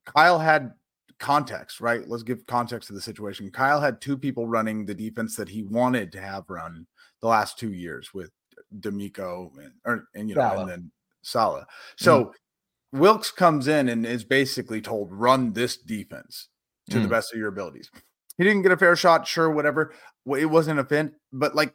[0.05, 0.73] Kyle had
[1.19, 2.05] context, right?
[2.09, 3.49] Let's give context to the situation.
[3.51, 6.85] Kyle had two people running the defense that he wanted to have run
[7.21, 8.31] the last two years with
[8.79, 10.59] DeMeco and, or, and you know, Saleh.
[10.61, 11.65] and then Saleh.
[11.95, 12.33] So
[12.91, 16.49] Wilks comes in and is basically told, run this defense
[16.89, 17.11] to the Mm.
[17.11, 17.89] best of your abilities.
[18.37, 19.93] He didn't get a fair shot, sure, whatever.
[20.25, 21.73] It wasn't a fin, but like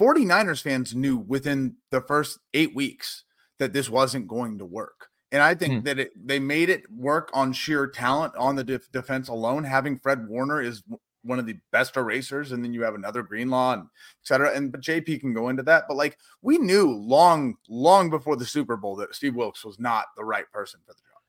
[0.00, 3.24] 49ers fans knew within the first eight weeks
[3.58, 5.08] that this wasn't going to work.
[5.30, 5.80] And I think Hmm.
[5.84, 9.64] that it, they made it work on sheer talent on the def- defense alone.
[9.64, 10.82] Having Fred Warner is
[11.22, 13.88] one of the best erasers, and then you have another Greenlaw and et
[14.26, 14.52] cetera.
[14.52, 15.84] And but JP can go into that.
[15.88, 20.06] But like we knew long, long before the Super Bowl that Steve Wilks was not
[20.16, 21.20] the right person for the job.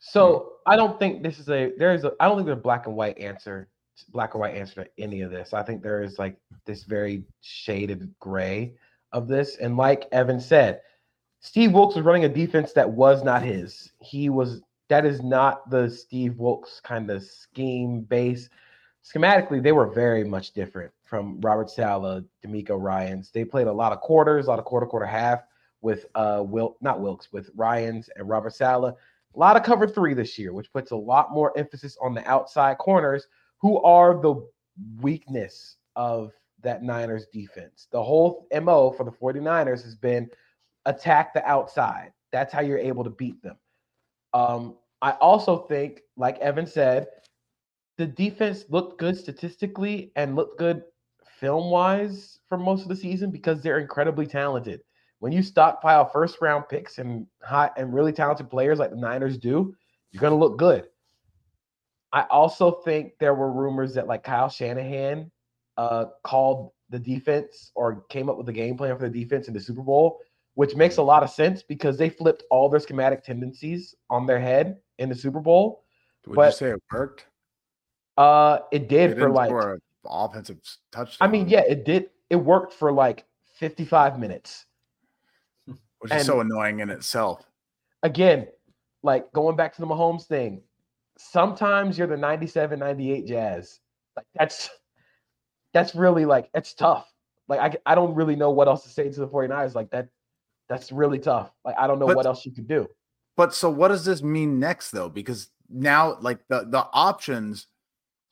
[0.00, 2.86] So I don't think this is a there's a I don't think there's a black
[2.86, 3.68] and white answer,
[4.04, 5.52] black or white answer to any of this.
[5.52, 8.74] I think there is like this very shaded gray
[9.12, 9.56] of this.
[9.56, 10.80] And like Evan said,
[11.40, 13.92] Steve Wilks was running a defense that was not his.
[14.00, 18.48] He was that is not the Steve Wilks kind of scheme base.
[19.04, 23.30] Schematically, they were very much different from Robert Saleh, DeMeco Ryans.
[23.30, 25.42] They played a lot of quarters, a lot of quarter, quarter half
[25.80, 28.94] with uh Will not Wilks with Ryans and Robert Saleh.
[29.34, 32.26] A lot of cover three this year, which puts a lot more emphasis on the
[32.28, 33.26] outside corners,
[33.62, 34.46] who are the
[35.00, 37.88] weakness of that Niners defense.
[37.90, 40.28] The whole MO for the 49ers has been
[40.84, 42.12] attack the outside.
[42.30, 43.56] That's how you're able to beat them.
[44.34, 47.06] Um, I also think, like Evan said,
[47.98, 50.82] the defense looked good statistically and looked good
[51.38, 54.80] film wise for most of the season because they're incredibly talented
[55.22, 59.38] when you stockpile first round picks and hot and really talented players like the Niners
[59.38, 59.72] do,
[60.10, 60.88] you're going to look good.
[62.12, 65.30] I also think there were rumors that like Kyle Shanahan
[65.76, 69.54] uh, called the defense or came up with a game plan for the defense in
[69.54, 70.20] the Super Bowl,
[70.54, 74.38] which makes a lot of sense because they flipped all their schematic tendencies on their
[74.38, 75.84] head in the Super Bowl.
[76.26, 77.26] Would But- you say it worked?
[78.18, 80.58] Uh, it did for like an offensive
[80.90, 81.26] touchdown.
[81.26, 82.10] I mean, yeah, it did.
[82.28, 84.66] It worked for like 55 minutes.
[86.00, 87.46] which is so annoying in itself.
[88.02, 88.48] again,
[89.02, 90.60] like going back to the Mahomes thing,
[91.18, 93.80] sometimes you're the 97, 98 Jazz.
[94.16, 94.70] Like that's
[95.72, 97.08] that's really like it's tough.
[97.48, 99.74] Like I, I don't really know what else to say to the 49ers.
[99.74, 100.08] Like that
[100.68, 101.50] that's really tough.
[101.64, 102.88] Like I don't know But- what else you could do.
[103.36, 105.08] But so what does this mean next though?
[105.08, 107.66] Because now like the the options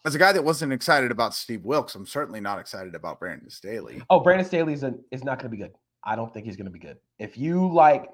[0.04, 3.50] as a guy that wasn't excited about Steve Wilks, I'm certainly not excited about Brandon
[3.50, 4.02] Staley.
[4.08, 5.72] Oh, Brandon Staley's a, is not going to be good.
[6.04, 6.96] I don't think he's going to be good.
[7.18, 8.08] If you like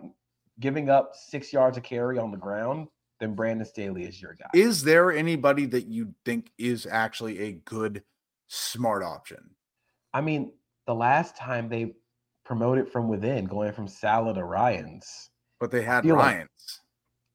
[0.58, 2.88] giving up six yards of carry on the ground,
[3.20, 4.48] then Brandon Staley is your guy.
[4.54, 8.02] Is there anybody that you think is actually a good
[8.48, 9.50] smart option?
[10.12, 10.52] I mean,
[10.86, 11.94] the last time they
[12.44, 16.48] promoted from within, going from Saleh to Ryans, But they had feel like-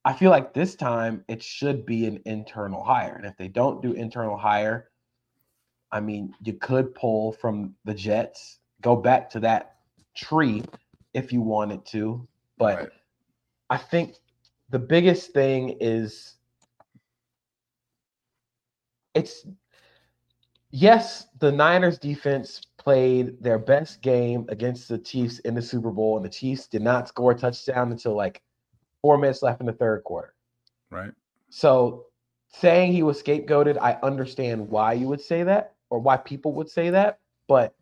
[0.04, 3.16] I feel like this time it should be an internal hire.
[3.16, 4.90] And if they don't do internal hire,
[5.92, 9.76] I mean, you could pull from the Jets, go back to that
[10.16, 10.64] tree
[11.14, 12.28] if you wanted to.
[12.58, 12.90] But Right.
[13.70, 14.16] I think
[14.72, 16.36] the biggest thing is
[19.14, 19.46] it's
[20.72, 26.16] yes, the Niners defense played their best game against the Chiefs in the Super Bowl,
[26.16, 28.42] and the Chiefs did not score a touchdown until like
[29.02, 30.34] four minutes left in the third quarter.
[30.90, 31.12] Right.
[31.50, 32.06] So
[32.48, 36.70] saying he was scapegoated, I understand why you would say that or why people would
[36.70, 37.20] say that.
[37.50, 37.76] But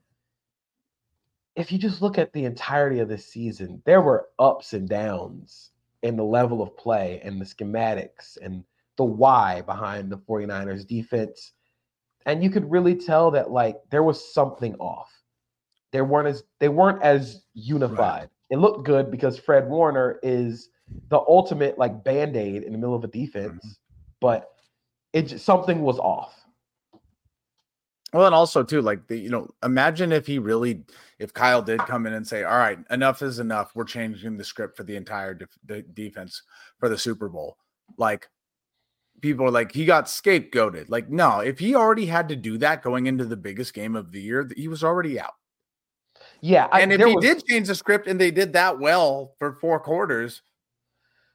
[1.55, 5.69] if you just look at the entirety of the season, there were ups and downs
[6.03, 8.63] in the level of play and the schematics and
[8.97, 11.53] the why behind the 49ers defense.
[12.25, 15.11] And you could really tell that like there was something off.
[15.91, 18.21] They weren't as they weren't as unified.
[18.21, 18.29] Right.
[18.51, 20.69] It looked good because Fred Warner is
[21.09, 23.69] the ultimate like band-aid in the middle of a defense, mm-hmm.
[24.21, 24.49] but
[25.13, 26.33] it just, something was off.
[28.13, 30.83] Well, and also too, like the you know, imagine if he really,
[31.19, 33.71] if Kyle did come in and say, "All right, enough is enough.
[33.75, 36.41] We're changing the script for the entire def- the defense
[36.79, 37.57] for the Super Bowl."
[37.97, 38.29] Like
[39.21, 40.89] people are like, he got scapegoated.
[40.89, 44.11] Like, no, if he already had to do that going into the biggest game of
[44.11, 45.33] the year, he was already out.
[46.41, 47.23] Yeah, I, and if he was...
[47.23, 50.41] did change the script and they did that well for four quarters,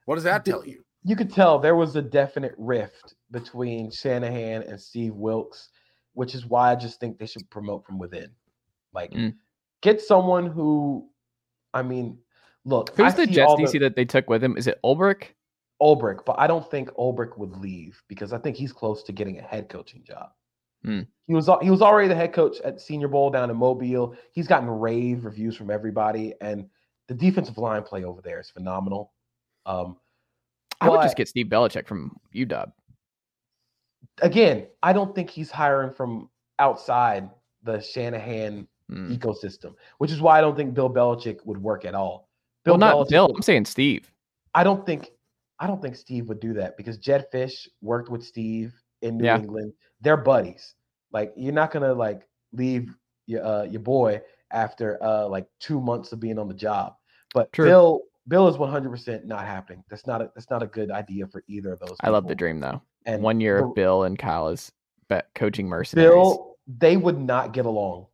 [0.06, 0.84] what does that tell you?
[1.04, 5.68] You could tell there was a definite rift between Shanahan and Steve Wilks
[6.14, 8.30] which is why I just think they should promote from within.
[8.92, 9.34] Like, mm.
[9.82, 11.08] get someone who,
[11.72, 12.18] I mean,
[12.64, 12.96] look.
[12.96, 14.56] Who's I the Jets DC the, that they took with him?
[14.56, 15.24] Is it Ulbrich?
[15.82, 19.38] Ulbrich, but I don't think Ulbrich would leave because I think he's close to getting
[19.38, 20.30] a head coaching job.
[20.86, 21.06] Mm.
[21.26, 24.14] He was he was already the head coach at Senior Bowl down in Mobile.
[24.32, 26.66] He's gotten rave reviews from everybody, and
[27.08, 29.12] the defensive line play over there is phenomenal.
[29.66, 29.96] Um,
[30.80, 32.70] I would just get Steve Belichick from UW
[34.20, 37.30] again, I don't think he's hiring from outside
[37.62, 39.16] the Shanahan mm.
[39.16, 42.28] ecosystem, which is why I don't think Bill Belichick would work at all.
[42.64, 43.32] Bill well, not Belichick Bill.
[43.34, 44.10] I'm saying Steve.
[44.54, 45.10] I don't think
[45.58, 49.24] I don't think Steve would do that because Jedd Fisch worked with Steve in New
[49.24, 49.38] yeah.
[49.38, 49.72] England.
[50.00, 50.74] They're buddies.
[51.12, 52.94] Like you're not gonna like leave
[53.26, 56.94] your uh, your boy after uh, like two months of being on the job.
[57.32, 57.66] But True.
[57.66, 59.84] Bill Bill is 100% not happening.
[59.90, 61.90] That's not a that's not a good idea for either of those.
[61.90, 62.00] People.
[62.02, 62.80] I love the dream though.
[63.06, 64.72] And one year of Bill and Kyle is
[65.34, 66.10] coaching mercenaries.
[66.10, 68.06] Bill, they would not get along.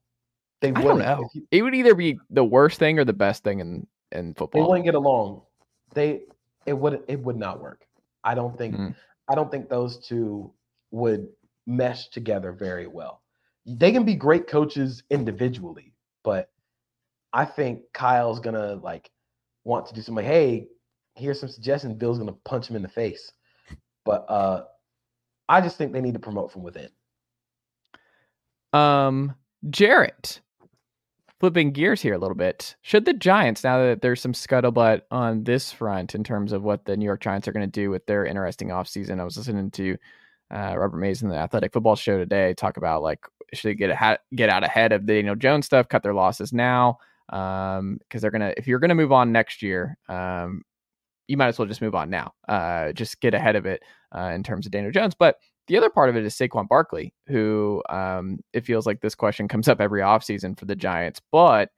[0.61, 1.29] They I don't know.
[1.33, 4.63] You, it would either be the worst thing or the best thing in in football.
[4.63, 5.43] They wouldn't get along.
[5.95, 6.23] They
[6.67, 7.87] it would it would not work.
[8.23, 8.95] I don't think mm.
[9.29, 10.53] I don't think those two
[10.91, 11.29] would
[11.67, 13.23] mesh together very well.
[13.67, 16.51] They can be great coaches individually, but
[17.33, 19.11] I think Kyle's gonna like
[19.65, 20.69] want to do something like, hey,
[21.15, 21.95] here's some suggestions.
[21.95, 23.33] Bill's gonna punch him in the face.
[24.05, 24.65] But uh
[25.51, 26.89] I just think they need to promote from within.
[28.73, 29.35] Um,
[29.69, 30.41] Jarrett,
[31.41, 32.77] flipping gears here a little bit.
[32.83, 36.85] Should the Giants, now that there's some scuttlebutt on this front in terms of what
[36.85, 39.73] the New York Giants are going to do with their interesting offseason, I was listening
[39.73, 39.97] to
[40.53, 43.91] uh, Robert Mays in the Athletic Football Show today talk about like should they get
[43.91, 47.99] a, get out ahead of the Daniel Jones stuff, cut their losses now, because um,
[48.13, 50.63] they're gonna if you're gonna move on next year, um,
[51.31, 52.33] you might as well just move on now.
[52.49, 53.83] Uh, just get ahead of it
[54.15, 55.15] uh, in terms of Daniel Jones.
[55.17, 55.37] But
[55.69, 59.47] the other part of it is Saquon Barkley, who um, it feels like this question
[59.47, 61.71] comes up every offseason for the Giants, but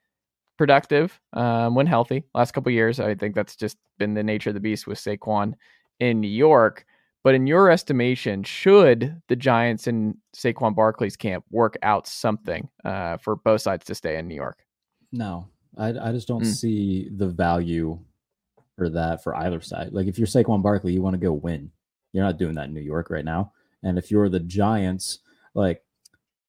[0.56, 2.24] productive um, when healthy.
[2.34, 5.52] Last couple years, I think that's just been the nature of the beast with Saquon
[6.00, 6.86] in New York.
[7.22, 13.18] But in your estimation, should the Giants and Saquon Barkley's camp work out something uh,
[13.18, 14.64] for both sides to stay in New York?
[15.12, 16.52] No, I, I just don't mm.
[16.52, 17.98] see the value
[18.76, 19.92] for that for either side.
[19.92, 21.70] Like if you're Saquon Barkley, you want to go win.
[22.12, 23.52] You're not doing that in New York right now.
[23.82, 25.20] And if you're the Giants,
[25.54, 25.82] like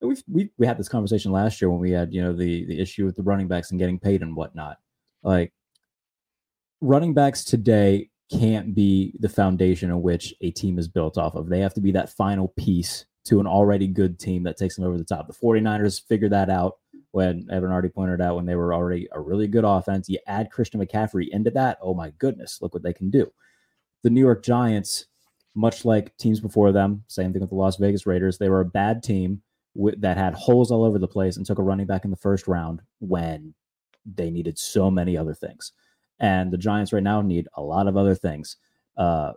[0.02, 2.80] we we we had this conversation last year when we had you know the the
[2.80, 4.78] issue with the running backs and getting paid and whatnot.
[5.24, 5.54] Like
[6.82, 11.50] running backs today can't be the foundation on which a team is built off of.
[11.50, 14.86] They have to be that final piece to an already good team that takes them
[14.86, 15.28] over the top.
[15.28, 16.78] The 49ers figured that out
[17.14, 20.10] when Evan already pointed out when they were already a really good offense.
[20.10, 21.78] You add Christian McCaffrey into that.
[21.80, 23.32] Oh my goodness, look what they can do.
[24.02, 25.06] The New York Giants,
[25.54, 28.66] much like teams before them, same thing with the Las Vegas Raiders, they were a
[28.66, 29.44] bad team
[29.76, 32.18] with, that had holes all over the place and took a running back in the
[32.18, 33.54] first round when
[34.06, 35.72] they needed so many other things.
[36.20, 38.58] And the Giants right now need a lot of other things.
[38.98, 39.34] Uh,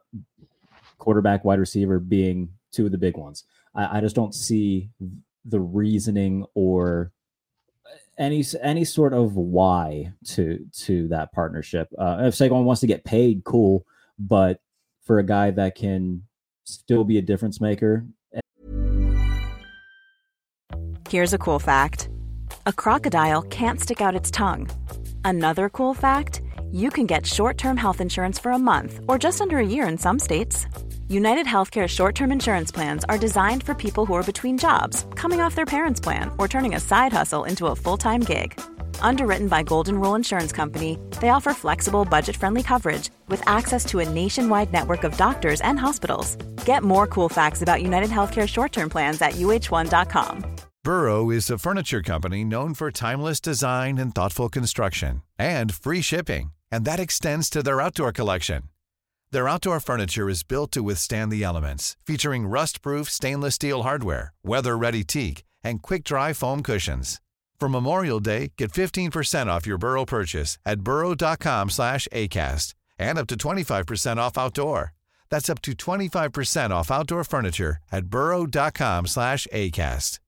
[0.97, 3.45] quarterback, wide receiver being two of the big ones.
[3.75, 4.89] I, I just don't see
[5.45, 7.13] the reasoning or
[8.19, 11.89] any any sort of why to to that partnership.
[11.99, 13.87] Uh, if Saquon wants to get paid, cool,
[14.19, 14.61] but
[15.03, 16.23] for a guy that can
[16.65, 18.07] still be a difference maker.
[21.09, 22.09] Here's a cool fact:
[22.67, 24.69] a crocodile can't stick out its tongue.
[25.25, 26.43] Another cool fact
[26.73, 29.87] you can get short term health insurance for a month or just under a year
[29.87, 30.67] in some states.
[31.09, 35.41] United Healthcare short term insurance plans are designed for people who are between jobs, coming
[35.41, 38.61] off their parents' plan, or turning a side hustle into a full time gig.
[39.01, 44.01] Underwritten by Golden Rule Insurance Company, they offer flexible, budget friendly coverage with access to
[44.01, 46.35] a nationwide network of doctors and hospitals.
[46.65, 50.57] Get more cool facts about United Healthcare short term plans at uh1.com.
[50.83, 56.53] Burrow is a furniture company known for timeless design and thoughtful construction and free shipping,
[56.73, 58.65] and that extends to their outdoor collection.
[59.37, 65.05] Their outdoor furniture is built to withstand the elements, featuring rust-proof stainless steel hardware, weather-ready
[65.05, 67.21] teak, and quick-dry foam cushions.
[67.61, 73.27] For Memorial Day, get 15% off your Burrow purchase at burrow.com slash ACAST and up
[73.27, 74.95] to 25% off outdoor.
[75.29, 80.19] That's up to 25% off outdoor furniture at burrow.com slash ACAST.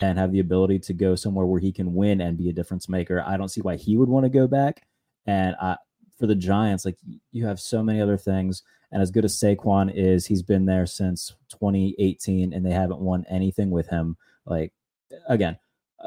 [0.00, 2.90] and have the ability to go somewhere where he can win and be a difference
[2.90, 3.24] maker.
[3.26, 4.82] I don't see why he would want to go back.
[5.26, 5.76] And I,
[6.22, 6.96] for the Giants, like
[7.32, 8.62] you have so many other things.
[8.92, 13.24] And as good as Saquon is, he's been there since 2018 and they haven't won
[13.28, 14.16] anything with him.
[14.46, 14.72] Like,
[15.26, 15.58] again,
[15.98, 16.06] uh,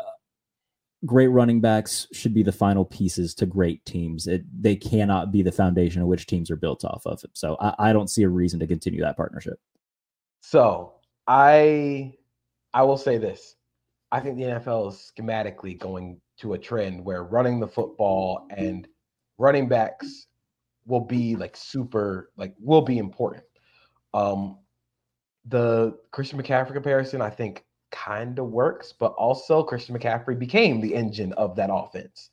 [1.05, 4.26] great running backs should be the final pieces to great teams.
[4.26, 7.22] It, they cannot be the foundation of which teams are built off of.
[7.34, 9.59] So I, I don't see a reason to continue that partnership.
[10.39, 10.93] So
[11.28, 12.13] I
[12.74, 13.57] I will say this.
[14.13, 18.88] I think the NFL is schematically going to a trend where running the football and
[19.38, 20.27] running backs
[20.86, 23.43] will be like super like will be important.
[24.13, 24.59] Um
[25.47, 30.93] the Christian McCaffrey comparison I think kind of works, but also Christian McCaffrey became the
[30.93, 32.29] engine of that offense.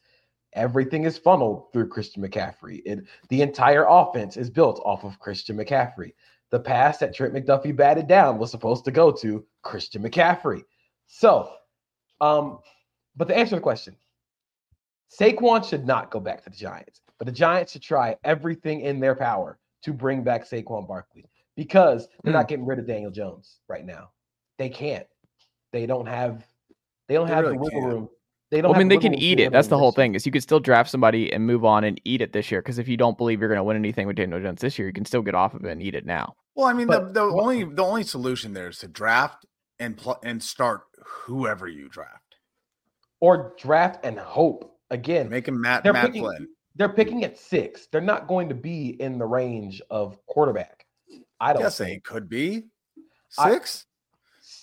[0.54, 2.82] Everything is funneled through Christian McCaffrey.
[2.84, 6.12] It, the entire offense is built off of Christian McCaffrey.
[6.50, 10.62] The pass that Trent McDuffie batted down was supposed to go to Christian McCaffrey.
[11.06, 11.50] So,
[12.20, 12.58] um,
[13.16, 13.96] but to answer the question,
[15.20, 19.00] Saquon should not go back to the Giants, but the Giants should try everything in
[19.00, 22.38] their power to bring back Saquon Barkley because they're Hmm.
[22.38, 24.10] not getting rid of Daniel Jones right now.
[24.58, 25.06] They can't.
[25.72, 26.46] They don't have.
[27.08, 27.92] They don't They have really the wiggle can't.
[27.92, 28.08] room.
[28.50, 28.70] They don't.
[28.70, 29.50] Well, I mean, the they can eat it.
[29.52, 30.04] That's the whole this year.
[30.04, 30.14] thing.
[30.14, 32.60] Is you could still draft somebody and move on and eat it this year.
[32.62, 34.86] Because if you don't believe you're going to win anything with Daniel Jones this year,
[34.88, 36.34] you can still get off of it and eat it now.
[36.54, 39.46] Well, I mean, But the, the what- only the only solution there is to draft
[39.78, 42.36] and pl- and start whoever you draft.
[43.20, 45.28] Or draft and hope again.
[45.28, 46.48] Make him Matt They're Matt picking- Flynn.
[46.74, 47.86] They're picking at six.
[47.92, 50.86] They're not going to be in the range of quarterback.
[51.40, 52.64] I don't Yes, they could be
[53.28, 53.84] six.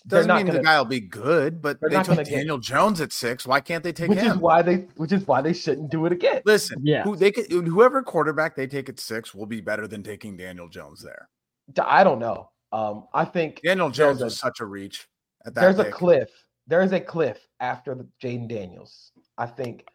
[0.05, 2.15] They're Doesn't not mean gonna, the guy will be good, but they're they not took
[2.15, 3.45] gonna get- Daniel Jones at six.
[3.45, 4.32] Why can't they take which him?
[4.32, 6.41] is why they which is why they shouldn't do it again.
[6.45, 7.03] Listen, Yeah.
[7.03, 10.67] who they could whoever quarterback they take at six will be better than taking Daniel
[10.69, 11.30] Jones there.
[11.84, 12.49] I don't know.
[12.71, 15.07] Um, I think Daniel Jones is a- such a reach
[15.45, 15.61] at that.
[15.61, 16.30] there's a cliff.
[16.65, 19.11] There's a cliff after the Jayden Daniels.
[19.38, 19.86] I think.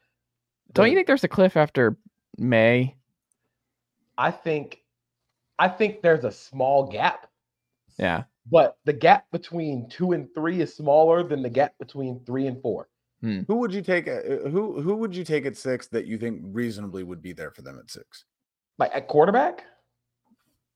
[0.74, 1.96] Don't you think there's a cliff after
[2.38, 2.96] Maye?
[4.18, 4.80] I think.
[5.58, 7.28] I think there's a small gap,
[7.96, 8.24] Yeah.
[8.50, 12.60] but the gap between two and three is smaller than the gap between three and
[12.60, 12.88] four.
[13.22, 14.06] Who would you take?
[14.06, 14.20] uh,
[14.50, 17.62] Who who would you take at six that you think reasonably would be there for
[17.62, 18.24] them at six?
[18.76, 19.64] Like at quarterback,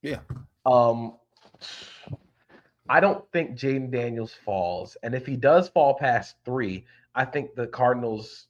[0.01, 0.21] Yeah,
[0.65, 1.19] Um,
[2.89, 7.55] I don't think Jayden Daniels falls, and if he does fall past three, I think
[7.55, 8.47] the Cardinals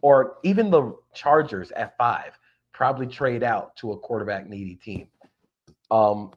[0.00, 2.38] or even the Chargers at five
[2.72, 5.08] probably trade out to a quarterback needy team.
[5.90, 6.30] Um,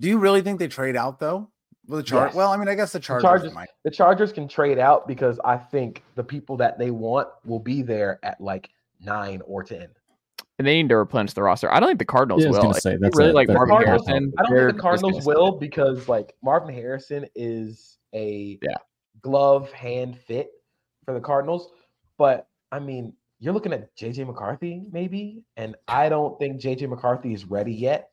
[0.00, 1.48] Do you really think they trade out though?
[1.88, 2.34] Well, the Char- Yes.
[2.34, 3.68] Well, I mean, I guess the Chargers, Chargers- might.
[3.84, 7.82] the Chargers can trade out because I think the people that they want will be
[7.82, 9.88] there at like nine or ten.
[10.58, 11.70] And they need to replenish the roster.
[11.72, 12.62] I don't think the Cardinals Yeah, will.
[12.62, 14.32] gonna say, that's really a- like that's The a Marvin Cardinals- Harrison.
[14.38, 15.26] I don't think the Cardinals stay.
[15.34, 18.76] will because like Marvin Harrison is a Yeah.
[19.20, 20.52] glove hand fit
[21.04, 21.70] for the Cardinals.
[22.16, 27.34] But I mean, you're looking at JJ McCarthy maybe, and I don't think JJ McCarthy
[27.34, 28.10] is ready yet.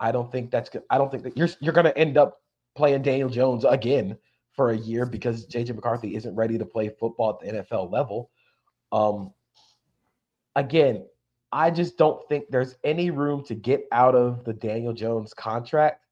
[0.00, 0.82] I don't think that's good.
[0.88, 2.40] I don't think that you're you're gonna end up
[2.76, 4.16] playing Daniel Jones again
[4.54, 8.30] for a year because JJ McCarthy isn't ready to play football at the NFL level.
[8.92, 9.32] Um
[10.54, 11.04] again,
[11.52, 16.04] I just don't think there's any room to get out of the Daniel Jones contract.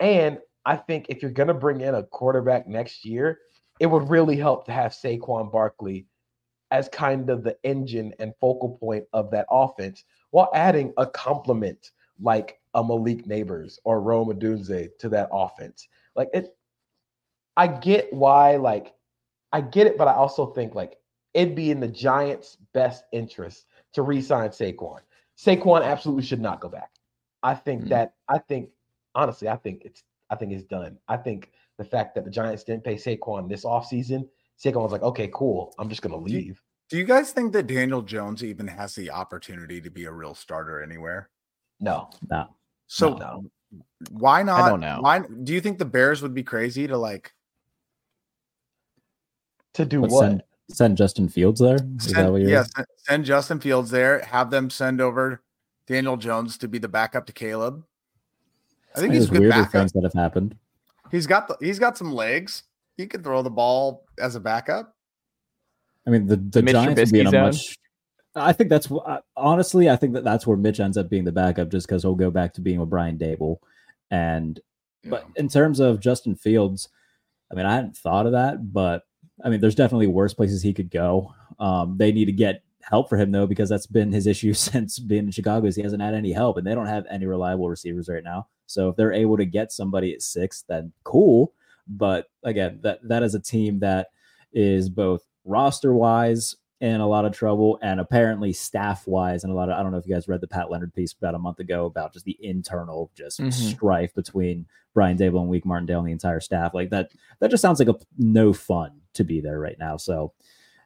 [0.00, 3.38] And I think if you're going to bring in a quarterback next year,
[3.80, 6.06] it would really help to have Saquon Barkley
[6.74, 11.92] as kind of the engine and focal point of that offense while adding a complement
[12.20, 15.86] like a Malik Nabers or Rome Odunze to that offense.
[16.16, 16.56] Like it,
[17.56, 18.92] I get why, like,
[19.52, 20.96] I get it, but I also think like
[21.32, 24.98] it'd be in the Giants' best interest to re-sign Saquon.
[25.38, 26.90] Saquon absolutely should not go back.
[27.44, 27.88] I think Mm.
[27.90, 28.70] that I think
[29.14, 30.98] honestly, I think it's I think it's done.
[31.06, 34.28] I think the fact that the Giants didn't pay Saquon this offseason,
[34.62, 35.74] Saquon was like, okay, cool.
[35.78, 36.62] I'm just gonna leave.
[36.90, 40.34] Do you guys think that Daniel Jones even has the opportunity to be a real
[40.34, 41.30] starter anywhere?
[41.80, 42.10] No.
[42.30, 42.54] No.
[42.86, 43.44] So No.
[44.10, 44.64] why not?
[44.64, 44.98] I don't know.
[45.00, 47.32] Why do you think the Bears would be crazy to like
[49.74, 50.20] To do But what?
[50.20, 51.78] send send Justin Fields there?
[51.98, 55.42] Is that what you're yeah, send, send Justin Fields there, have them send over
[55.86, 57.84] Daniel Jones to be the backup to Caleb?
[58.94, 59.72] I think he's There's a good weirder backup.
[59.72, 60.56] things that have happened.
[61.10, 62.62] He's got the, he's got some legs.
[62.96, 64.94] He can throw the ball as a backup.
[66.06, 67.76] I mean, the, the Mitch Giants would be in a Trubisky much.
[68.36, 71.32] I think that's uh, honestly, I think that that's where Mitch ends up being the
[71.32, 73.58] backup, just because he'll go back to being with Brian Daboll.
[74.10, 74.60] And
[75.04, 76.88] but in terms of Justin Fields,
[77.50, 79.02] I mean, I hadn't thought of that, but
[79.44, 81.32] I mean, there's definitely worse places he could go.
[81.58, 84.98] Um, they need to get help for him though, because that's been his issue since
[84.98, 85.66] being in Chicago.
[85.66, 88.48] Is he hasn't had any help, and they don't have any reliable receivers right now.
[88.66, 91.52] So if they're able to get somebody at six, then cool.
[91.86, 94.08] But again, that that is a team that
[94.52, 99.56] is both roster wise in a lot of trouble and apparently staff wise and a
[99.56, 101.38] lot of I don't know if you guys read the Pat Leonard piece about a
[101.38, 103.52] month ago about just the internal just Mhm.
[103.52, 106.74] strife between Brian Daboll and Wink Martindale and the entire staff.
[106.74, 107.10] Like that
[107.40, 109.96] that just sounds like a no fun to be there right now.
[109.96, 110.32] So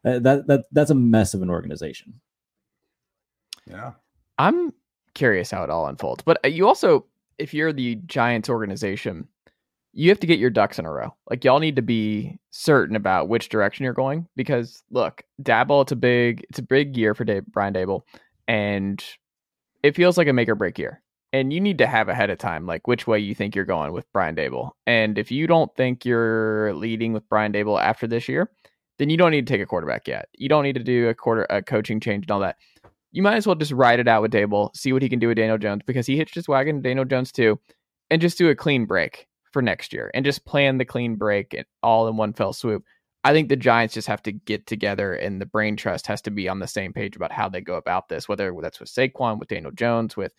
[0.04, 2.20] uh, that that that's a mess of an organization.
[3.66, 3.92] Yeah.
[4.38, 4.72] I'm
[5.14, 6.22] curious how it all unfolds.
[6.22, 7.06] But uh, you also,
[7.38, 9.26] if you're the Giants organization,
[9.98, 11.12] you have to get your ducks in a row.
[11.28, 15.90] Like y'all need to be certain about which direction you're going because look, Daboll, it's
[15.90, 18.02] a big, it's a big year for Dave, Brian Daboll,
[18.46, 19.04] and
[19.82, 21.02] it feels like a make or break year.
[21.32, 23.92] And you need to have ahead of time like which way you think you're going
[23.92, 24.70] with Brian Daboll.
[24.86, 28.52] And if you don't think you're leading with Brian Daboll after this year,
[28.98, 30.28] then you don't need to take a quarterback yet.
[30.32, 32.56] You don't need to do a quarter a coaching change and all that
[33.10, 35.26] you might as well just ride it out with Daboll, see what he can do
[35.28, 37.58] with Daniel Jones because he hitched his wagon to Daniel Jones too,
[38.10, 41.56] and just do a clean break for next year and just plan the clean break
[41.82, 42.84] all in one fell swoop.
[43.24, 46.30] I think the Giants just have to get together and the brain trust has to
[46.30, 49.38] be on the same page about how they go about this, whether that's with Saquon,
[49.38, 50.32] with Daniel Jones, with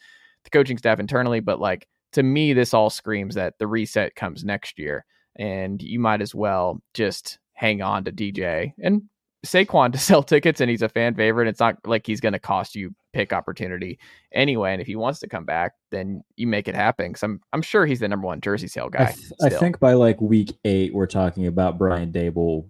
[0.44, 1.40] the coaching staff internally.
[1.40, 5.06] But like to me, this all screams that the reset comes next year
[5.36, 9.04] and you might as well just hang on to DJ and
[9.46, 11.48] Saquon to sell tickets and he's a fan favorite.
[11.48, 13.98] It's not like he's going to cost you pick opportunity
[14.34, 14.72] anyway.
[14.74, 17.14] And if he wants to come back, then you make it happen.
[17.14, 19.12] Cause I'm, I'm sure he's the number one jersey sale I, guy.
[19.14, 22.70] th- I think by like week eight, we're talking about Brian Daboll,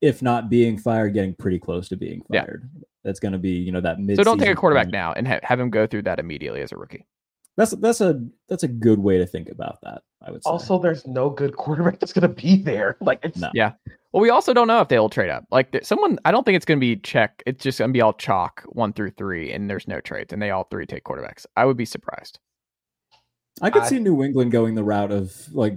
[0.00, 2.44] if not being fired, getting pretty close to being Yeah.
[2.44, 2.70] fired.
[3.04, 4.16] That's going to be you know that mid.
[4.16, 4.24] so.
[4.24, 6.76] Don't take a quarterback now and ha- have him go through that immediately as a
[6.76, 7.06] rookie.
[7.56, 10.02] That's that's a that's a good way to think about that.
[10.22, 10.50] I would say.
[10.50, 12.96] Also, there's no good quarterback that's gonna be there.
[13.00, 13.50] Like it's No.
[13.54, 13.72] Yeah.
[14.12, 15.44] Well, we also don't know if they'll trade up.
[15.50, 17.42] Like someone, I don't think it's going to be check.
[17.46, 20.40] It's just going to be all chalk one through three, and there's no trades, and
[20.40, 21.44] they all three take quarterbacks.
[21.56, 22.38] I would be surprised.
[23.60, 25.74] I could I- see New England going the route of like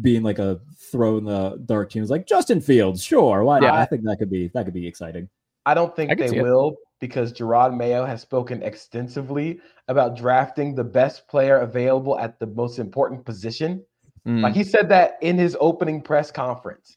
[0.00, 0.60] being like a
[0.90, 3.02] throw in the dark teams, like Justin Fields.
[3.02, 3.58] Sure, why?
[3.58, 3.66] not?
[3.66, 3.80] Yeah.
[3.80, 5.28] I think that could be that could be exciting.
[5.66, 6.44] I don't think I can see they it.
[6.44, 12.46] will because Jerod Mayo has spoken extensively about drafting the best player available at the
[12.46, 13.84] most important position.
[14.26, 14.42] Mm.
[14.42, 16.96] Like he said that in his opening press conference.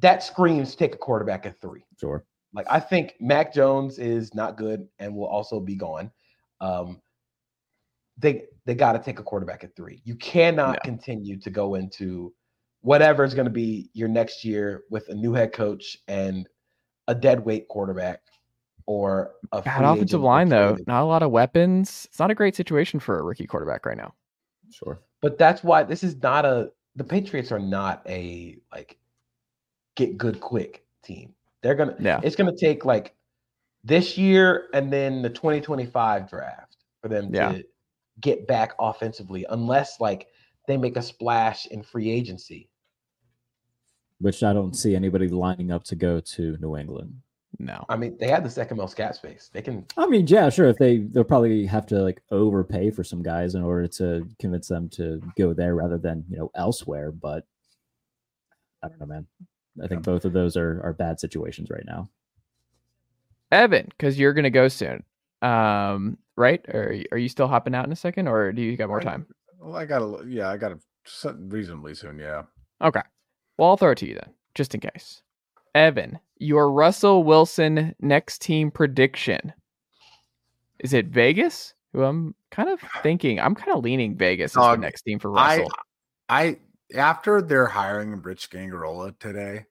[0.00, 1.84] That screams take a quarterback at three.
[2.00, 2.24] Sure.
[2.52, 6.10] Like I think Mac Jones is not good and will also be gone.
[6.60, 7.00] Um,
[8.18, 10.00] they they got to take a quarterback at three.
[10.04, 10.78] You cannot No.
[10.84, 12.32] continue to go into
[12.80, 16.48] whatever is going to be your next year with a new head coach and
[17.08, 18.20] a dead weight quarterback
[18.86, 20.70] or a Bad offensive line though.
[20.70, 20.86] traded.
[20.86, 22.06] Not a lot of weapons.
[22.10, 24.14] It's not a great situation for a rookie quarterback right now.
[24.70, 25.00] Sure.
[25.20, 28.96] But that's why this is not a the Patriots are not a like
[29.96, 31.34] get good quick team.
[31.62, 32.20] They're gonna Yeah.
[32.22, 33.14] it's gonna take like
[33.84, 37.52] this year and then the 2025 draft for them Yeah.
[37.52, 37.64] to
[38.20, 40.28] get back offensively, unless like
[40.66, 42.68] they make a splash in free agency.
[44.20, 47.20] Which I don't see anybody lining up to go to New England.
[47.58, 47.84] No.
[47.88, 49.50] I mean, they have the second most cap space.
[49.52, 50.66] They can I mean, yeah, sure.
[50.68, 54.66] If they they'll probably have to like overpay for some guys in order to convince
[54.68, 57.12] them to go there rather than you know elsewhere.
[57.12, 57.46] But
[58.82, 59.26] I don't know, man.
[59.82, 62.08] I think both of those are are bad situations right now.
[63.50, 65.04] Evan, because you're gonna go soon.
[65.42, 66.64] Um, right?
[66.68, 69.04] Or are you still hopping out in a second, or do you got more I-
[69.04, 69.26] time?
[69.60, 70.78] Well, I gotta, yeah, I gotta
[71.38, 72.18] reasonably soon.
[72.18, 72.42] Yeah.
[72.82, 73.00] Okay.
[73.56, 75.22] Well, I'll throw it to you then, just in case.
[75.74, 79.54] Evan, your Russell Wilson next team prediction.
[80.80, 81.72] Is it Vegas?
[81.92, 85.30] Who I'm kind of thinking, I'm kind of leaning Vegas as the next team for
[85.38, 85.72] I, Russell.
[86.28, 86.58] I,
[86.94, 89.66] after they're hiring Rich Scangarello today,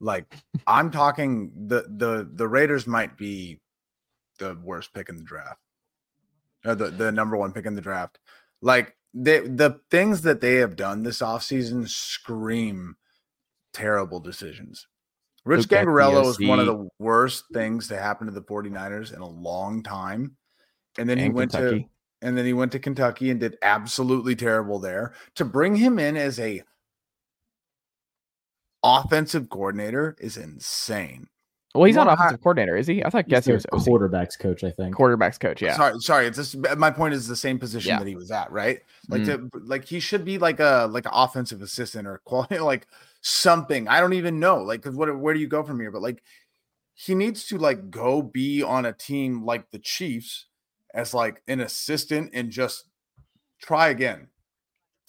[0.00, 0.34] like
[0.66, 3.60] I'm talking the the the Raiders might be
[4.38, 5.60] the worst pick in the draft,
[6.64, 8.18] or the the number one pick in the draft.
[8.62, 12.96] Like they the things that they have done this offseason scream
[13.72, 14.86] terrible decisions.
[15.44, 19.20] Rich Luke Scangarello is one of the worst things to happen to the 49ers in
[19.20, 20.36] a long time.
[20.98, 21.82] And then he went Kentucky.
[21.82, 21.88] to
[22.22, 25.14] and then he went to Kentucky and did absolutely terrible there.
[25.36, 26.62] To bring him in as a
[28.82, 31.26] offensive coordinator is insane.
[31.74, 33.04] Well, he's You not wanna offensive coordinator, is he?
[33.04, 33.82] I thought He's Gessie their was OC.
[33.86, 34.96] quarterbacks coach, I think.
[34.96, 35.62] quarterbacks coach.
[35.62, 35.76] Yeah.
[35.76, 36.26] Sorry, sorry.
[36.26, 37.98] It's just my point is the same position Yeah.
[38.00, 38.80] that he was at, right?
[39.08, 39.52] Like Mm.
[39.52, 42.88] to like he should be like a like an offensive assistant or quality like
[43.20, 43.86] something.
[43.86, 44.56] I don't even know.
[44.62, 45.92] Like 'cause what where do you go from here?
[45.92, 46.24] But like
[46.94, 50.46] he needs to like go be on a team like the Chiefs
[50.94, 52.84] as like an assistant and just
[53.60, 54.28] try again.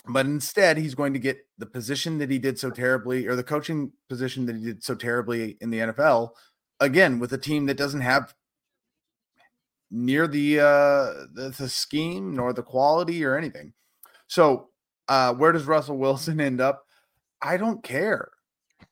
[0.08, 3.44] But instead, he's going to get the position that he did so terribly, or the
[3.44, 6.32] coaching position that he did so terribly in the NFL,
[6.80, 8.34] again with a team that doesn't have
[9.92, 13.74] near the uh the, the scheme nor the quality or anything.
[14.28, 14.70] So
[15.08, 16.86] uh where does Russell Wilson end up?
[17.42, 18.30] I don't care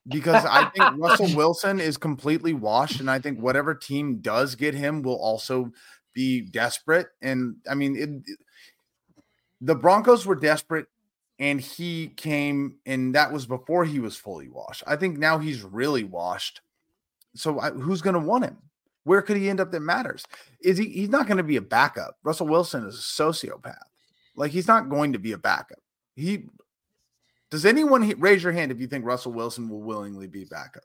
[0.08, 4.74] because I think Russell Wilson is completely washed, and I think whatever team does get
[4.74, 5.72] him will also
[6.14, 7.08] be desperate.
[7.22, 8.36] And I mean, it,
[9.62, 10.88] the Broncos were desperate,
[11.40, 14.84] and he came, and that was before he was fully washed.
[14.88, 16.62] I think now he's really washed.
[17.36, 18.58] So I, who's going to want him?
[19.04, 20.26] Where could he end up that matters?
[20.62, 20.90] Is he?
[20.90, 22.18] He's not going to be a backup.
[22.24, 23.78] Russell Wilson is a sociopath.
[24.36, 25.80] Like he's not going to be a backup.
[26.16, 26.44] He
[27.50, 30.84] does anyone raise your hand if you think Russell Wilson will willingly be backup?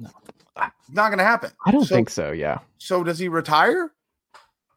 [0.00, 0.08] No.
[0.56, 0.64] No.
[0.66, 1.50] It's not going to happen.
[1.64, 2.32] I don't So- think so.
[2.32, 2.58] Yeah.
[2.78, 3.92] So does he retire?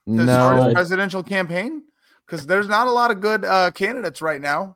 [0.06, 0.74] to start his No.
[0.74, 1.82] presidential campaign?
[2.26, 4.76] Because there's not a lot of good uh, candidates right now.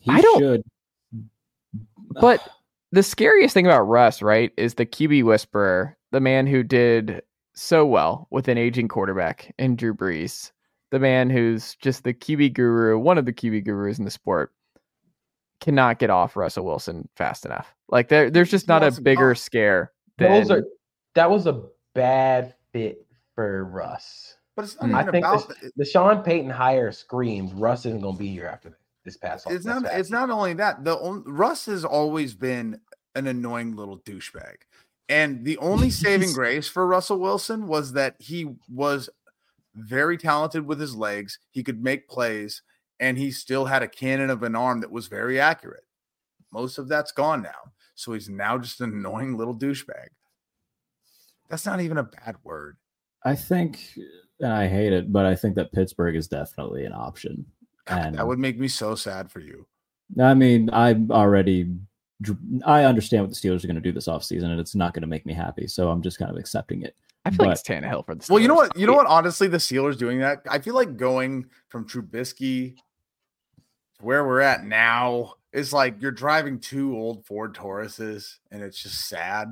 [0.00, 0.62] He I don't- should.
[2.20, 2.48] But
[2.92, 7.22] the scariest thing about Russ, right, is the QB whisperer, the man who did
[7.54, 10.52] so well with an aging quarterback in Drew Brees,
[10.90, 14.52] the man who's just the QB guru, one of the QB gurus in the sport,
[15.60, 17.74] cannot get off Russell Wilson fast enough.
[17.88, 19.38] Like there, there's just He not a bigger off.
[19.38, 19.92] scare.
[20.18, 20.64] Those than- are
[21.14, 21.62] that was a
[21.94, 24.36] bad fit for Russ.
[24.54, 24.94] But it's not Hmm.
[25.08, 25.48] I think about.
[25.48, 29.46] the, the Sean Payton hire screams Russ isn't going to be here after this past.
[29.50, 29.84] it's not.
[29.84, 30.84] past It's not only that.
[30.84, 32.80] The on, Russ has always been
[33.14, 34.56] an annoying little douchebag,
[35.08, 39.08] and the only saving grace for Russell Wilson was that he was
[39.74, 41.38] very talented with his legs.
[41.50, 42.62] He could make plays,
[43.00, 45.84] and he still had a cannon of an arm that was very accurate.
[46.52, 50.08] Most of that's gone now, so he's now just an annoying little douchebag.
[51.48, 52.76] That's not even a bad word.
[53.24, 53.80] I think,
[54.40, 57.44] and I hate it, but I think that Pittsburgh is definitely an option.
[57.86, 59.66] God, And that would make me so sad for you.
[60.20, 61.72] I mean, I'm already,
[62.64, 65.02] I understand what the Steelers are going to do this offseason, and it's not going
[65.02, 65.66] to make me happy.
[65.66, 66.96] So I'm just kind of accepting it.
[67.24, 68.24] I feel like but- it's Tannehill for the.
[68.30, 68.76] Well, you know what?
[68.78, 69.06] You know what?
[69.06, 70.42] Honestly, the Steelers doing that.
[70.48, 72.82] I feel like going from Trubisky to
[74.00, 79.08] where we're at now is like you're driving two old Ford Tauruses, and it's just
[79.08, 79.48] sad.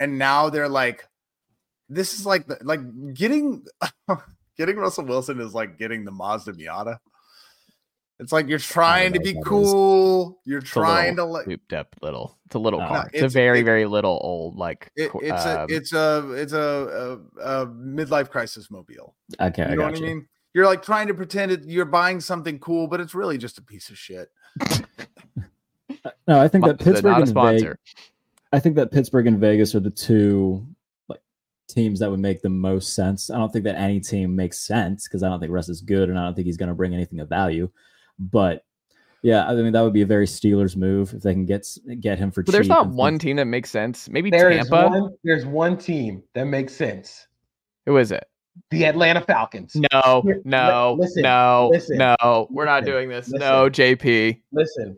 [0.00, 1.06] And now they're like,
[1.88, 2.80] this is like the, like
[3.14, 3.64] getting
[4.56, 6.98] getting Russell Wilson is like getting the Mazda Miata.
[8.20, 9.72] It's like you're trying to be what that is.
[9.72, 10.40] cool.
[10.44, 12.38] You're trying to like souped up little.
[12.46, 13.06] It's a little No, car.
[13.06, 14.90] It's, it's- a very, it- very little old like.
[14.96, 19.16] it, it's um, a it's a it's a, a, a midlife crisis mobile.
[19.40, 20.06] Okay, You I know got what you.
[20.06, 20.28] I mean?
[20.54, 23.62] You're like trying to pretend it, you're buying something cool, but it's really just a
[23.62, 24.30] piece of shit.
[26.26, 27.34] No, I think that Pittsburgh and.
[27.34, 27.76] Vegas,
[28.52, 30.66] I think that Pittsburgh and Vegas are the two
[31.08, 31.20] like
[31.68, 33.30] teams that would make the most sense.
[33.30, 36.08] I don't think that any team makes sense because I don't think Russ is good,
[36.08, 37.70] and I don't think he's going to bring anything of value.
[38.18, 38.64] But
[39.22, 41.66] yeah, I mean that would be a very Steelers move if they can get
[42.00, 44.08] get him for But there's not one team that makes sense.
[44.08, 45.00] Maybe There is Tampa.
[45.00, 45.14] one.
[45.24, 47.26] There's one team that makes sense.
[47.86, 48.28] Who is it?
[48.70, 49.76] The Atlanta Falcons.
[49.92, 52.46] No, no, listen, no, listen, no.
[52.50, 53.28] We're not doing this.
[53.28, 53.40] listen.
[53.40, 54.40] No, JP.
[54.52, 54.96] Listen,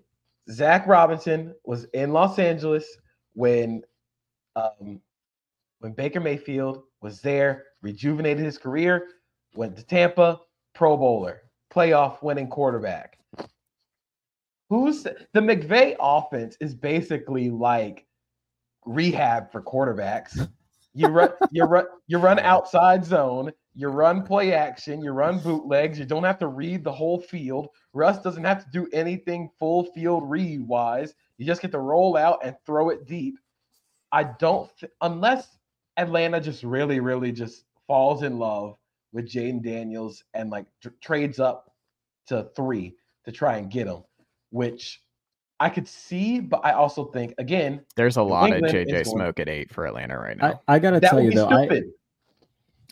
[0.50, 2.86] Zach Robinson was in Los Angeles
[3.34, 3.82] when
[4.56, 5.00] um,
[5.80, 9.08] when Baker Mayfield was there, rejuvenated his career,
[9.54, 10.40] went to Tampa,
[10.74, 11.42] Pro Bowler,
[11.72, 13.18] playoff winning quarterback.
[14.68, 18.06] Who's the McVay offense is basically like
[18.84, 20.48] rehab for quarterbacks.
[20.96, 23.52] You run, you run, you run outside zone.
[23.74, 25.02] You run play action.
[25.02, 25.98] You run bootlegs.
[25.98, 27.68] You don't have to read the whole field.
[27.92, 31.12] Russ doesn't have to do anything full field read wise.
[31.36, 33.38] You just get to roll out and throw it deep.
[34.10, 35.58] I don't, th- unless
[35.98, 38.78] Atlanta just really, really just falls in love
[39.12, 41.70] with Jayden Daniels and like tr- trades up
[42.28, 44.02] to three to try and get him,
[44.48, 45.02] which
[45.58, 49.04] I could see, but I also think again There's a New lot of JJ going-
[49.04, 50.60] Smoke at eight for Atlanta right now.
[50.68, 51.84] I gotta that tell you though, I, stupid.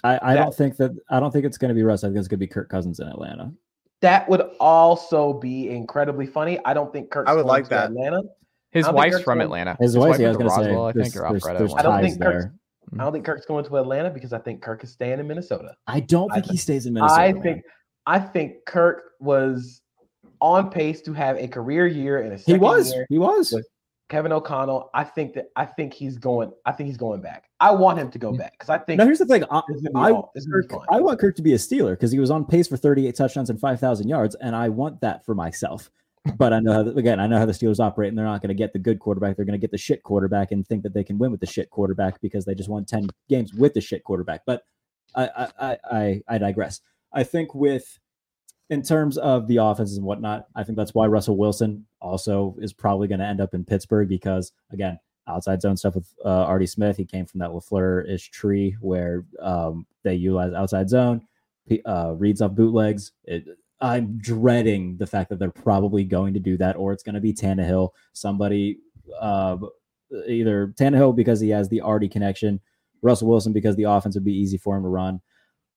[0.02, 2.04] I, I That- don't think that I don't think it's going to be Russ.
[2.04, 3.52] I think it's going to be Kirk Cousins in Atlanta.
[4.00, 6.58] that would also be incredibly funny.
[6.66, 7.26] I don't think Kirk.
[7.26, 7.86] I would like to that.
[7.90, 8.22] Atlanta.
[8.70, 9.76] His I don't think wife's from going- Atlanta.
[9.80, 11.58] His wife, yeah, I was went to gonna say, Roswell, I think, or there's- Alpharetta.
[11.58, 11.78] there's one.
[11.78, 12.44] I don't ties think Kirk's.
[12.44, 12.54] there.
[12.98, 15.74] I don't think Kirk's going to Atlanta because I think Kirk is staying in Minnesota.
[15.86, 17.20] I don't I think he stays in Minnesota.
[17.20, 17.42] I man.
[17.42, 17.62] think
[18.06, 19.80] I think Kirk was
[20.40, 22.94] on pace to have a career year in a he was.
[23.08, 23.56] He was.
[24.10, 24.90] Kevin O'Connell.
[24.92, 26.52] I think that I think he's going.
[26.66, 27.48] I think he's going back.
[27.60, 28.38] I want him to go mm.
[28.38, 28.98] back because I think.
[28.98, 29.44] Now here's the thing.
[29.50, 31.36] I, this is gonna be I, all- this is gonna be Kirk- I want Kirk
[31.36, 34.34] to be a Steeler because he was on pace for 38 touchdowns and 5,000 yards,
[34.36, 35.90] and I want that for myself.
[36.38, 38.40] But I know how the, again, I know how the Steelers operate, and they're not
[38.40, 39.36] going to get the good quarterback.
[39.36, 41.46] They're going to get the shit quarterback and think that they can win with the
[41.46, 44.40] shit quarterback because they just won 10 games with the shit quarterback.
[44.46, 44.62] But
[45.14, 46.80] I I I, I, I digress.
[47.12, 47.98] I think with
[48.70, 52.72] in terms of the offenses and whatnot, I think that's why Russell Wilson also is
[52.72, 54.98] probably going to end up in Pittsburgh because again,
[55.28, 56.96] outside zone stuff with uh, Artie Smith.
[56.96, 61.22] He came from that Lafleur ish tree where um, they utilize outside zone,
[61.86, 63.12] uh, reads off bootlegs.
[63.24, 63.44] It,
[63.80, 67.20] I'm dreading the fact that they're probably going to do that, or it's going to
[67.20, 68.78] be Tannehill, somebody,
[69.20, 69.56] uh,
[70.26, 72.60] either Tannehill because he has the Artie connection,
[73.02, 75.20] Russell Wilson because the offense would be easy for him to run.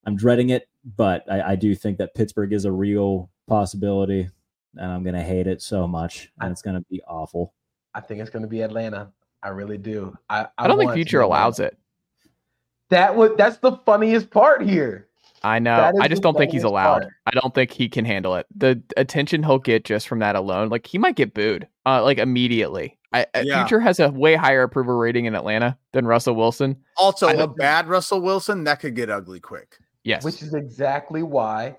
[0.05, 4.29] I'm dreading it, but I, I do think that Pittsburgh is a real possibility,
[4.75, 7.53] and I'm going to hate it so much, and it's going to be awful.
[7.93, 9.11] I think it's going to be Atlanta.
[9.43, 10.17] I really do.
[10.29, 11.77] I, I don't think want it to be future allows it.
[12.89, 13.38] That would.
[13.38, 15.07] That's the funniest part here.
[15.43, 15.91] I know.
[16.01, 17.01] I just don't think he's allowed.
[17.03, 17.13] part.
[17.27, 18.47] I don't think he can handle it.
[18.55, 22.17] The attention he'll get just from that alone, like he might get booed, uh, like
[22.17, 22.97] immediately.
[23.13, 23.63] I, I- Yeah.
[23.65, 26.77] Future has a way higher approval rating in Atlanta than Russell Wilson.
[26.97, 29.77] Also, a bad Russell Wilson that could get ugly quick.
[30.08, 31.78] Yes, Which is exactly why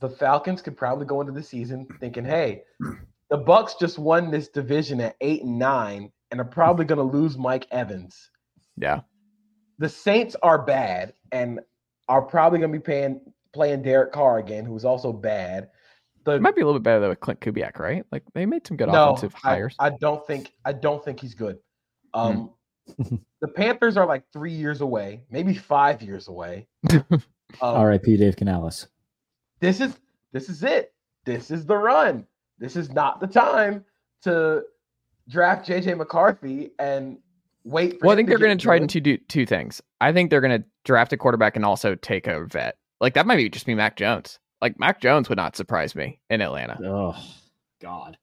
[0.00, 2.64] the Falcons could probably go into the season thinking, "Hey,
[3.30, 7.18] the Bucks just won this division at eight and nine, and are probably going to
[7.18, 8.30] lose Mike Evans.
[8.76, 9.00] yeah.
[9.78, 11.60] The Saints are bad and
[12.08, 13.20] are probably going to be paying
[13.52, 15.70] playing Derek Carr again, who's also bad.
[16.24, 18.04] The It might be a little bit better though with Klint Kubiak, right?
[18.12, 19.76] Like they made some good no, offensive I- hires.
[19.78, 21.58] I, don't think I don't think he's good.
[22.14, 22.50] Um,
[22.98, 26.68] the Panthers are like three years away, maybe five years away.
[27.60, 28.16] Um, R.I.P.
[28.16, 28.86] Dave Canales.
[29.60, 29.96] this is
[30.32, 30.92] this is it.
[31.24, 32.26] This is the run.
[32.58, 33.84] This is not the time
[34.22, 34.62] to
[35.28, 37.18] draft JJ McCarthy and
[37.64, 38.00] wait.
[38.00, 38.88] For well, I think they're going to try good.
[38.90, 39.82] to do two things.
[40.00, 42.76] I think they're going to draft a quarterback and also take a vet.
[43.00, 44.38] Like that might be just be Mac Jones.
[44.60, 46.78] Like Mac Jones would not surprise me in Atlanta.
[46.84, 47.16] Oh
[47.80, 48.16] God,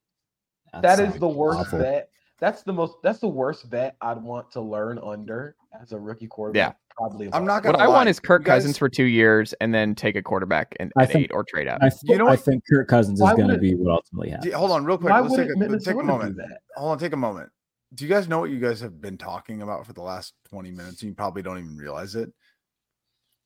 [0.81, 1.79] That is the worst awful.
[1.79, 2.09] bet.
[2.39, 2.95] That's the most.
[3.03, 6.77] That's the worst bet I'd want to learn under as a rookie quarterback.
[6.99, 7.27] Probably.
[7.27, 7.71] I'm all not time.
[7.71, 10.21] What gonna I want is Kirk guys- Cousins for two years and then take a
[10.21, 11.79] quarterback and I at think- eight or trade up.
[11.81, 14.53] I, th- You know I think Kirk Cousins is going to be what ultimately happens.
[14.53, 15.09] Hold on, real quick.
[15.11, 16.35] Why Let's take, wouldn't a, let's take a Minnesota moment.
[16.37, 16.59] do that?
[16.75, 17.49] Hold on, take a moment.
[17.95, 20.69] Do you guys know what you guys have been talking about for the last 20
[20.71, 21.01] minutes?
[21.01, 22.31] And you probably don't even realize it.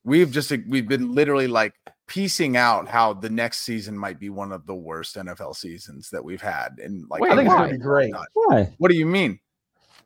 [0.05, 1.73] We've just we've been literally like
[2.09, 6.25] piecing out how the next season might be one of the worst NFL seasons that
[6.25, 6.71] we've had.
[6.83, 7.61] And like Wait, I think it's why?
[7.61, 8.13] gonna be great.
[8.33, 8.73] Why?
[8.79, 9.39] What do you mean?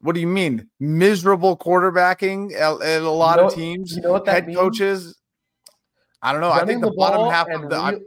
[0.02, 0.70] What do you mean?
[0.80, 4.48] Miserable quarterbacking at, at a lot You know- of teams, you know what that head
[4.48, 4.60] means?
[4.60, 5.18] coaches.
[6.22, 6.52] I don't know.
[6.52, 8.00] I think the, bottom half of the I- real-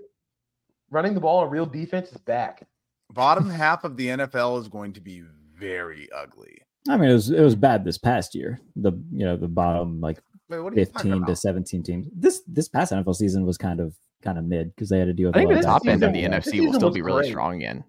[0.91, 2.67] running the ball and real defense is back.
[3.13, 5.23] bottom half of the NFL is going to be
[5.59, 6.59] very ugly.
[6.89, 8.59] I mean, it was it was bad this past year.
[8.77, 10.19] The you know the bottom like
[10.49, 12.09] Wait, what are you talking fifteen to seventeen teams.
[12.15, 15.13] This this past NFL season was kind of kind of mid because they had to
[15.13, 15.37] deal with.
[15.37, 17.23] I think a the top end of season- the This NFC will still be really
[17.23, 17.31] great.
[17.31, 17.85] strong again.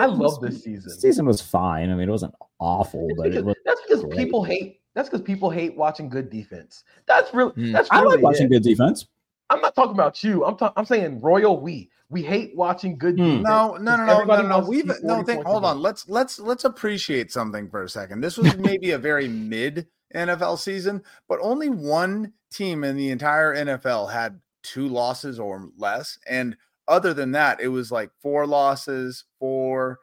[0.00, 0.90] I love this- this season.
[0.98, 1.90] Season was fine.
[1.90, 3.56] I mean, it wasn't awful, It's but it because- was.
[3.64, 4.16] that's because great.
[4.18, 4.80] people hate.
[4.94, 6.84] That's because people hate watching good defense.
[7.06, 7.52] That's really.
[7.52, 7.72] Hmm.
[7.72, 8.50] That's I really like watching it.
[8.50, 9.06] good defense.
[9.50, 10.44] I'm not talking about you.
[10.44, 10.74] I'm talking.
[10.76, 11.90] I'm saying royal we.
[12.10, 13.42] We hate watching good defense.
[13.42, 14.58] No, no, no, no, no, no.
[14.60, 15.46] We've no 40 think.
[15.46, 15.80] Hold on.
[15.80, 18.20] Let's let's let's appreciate something for a second.
[18.20, 23.54] This was maybe a very mid NFL season, but only one team in the entire
[23.56, 26.54] NFL had two losses or less, and
[26.92, 29.98] other than that, it was like four losses, four,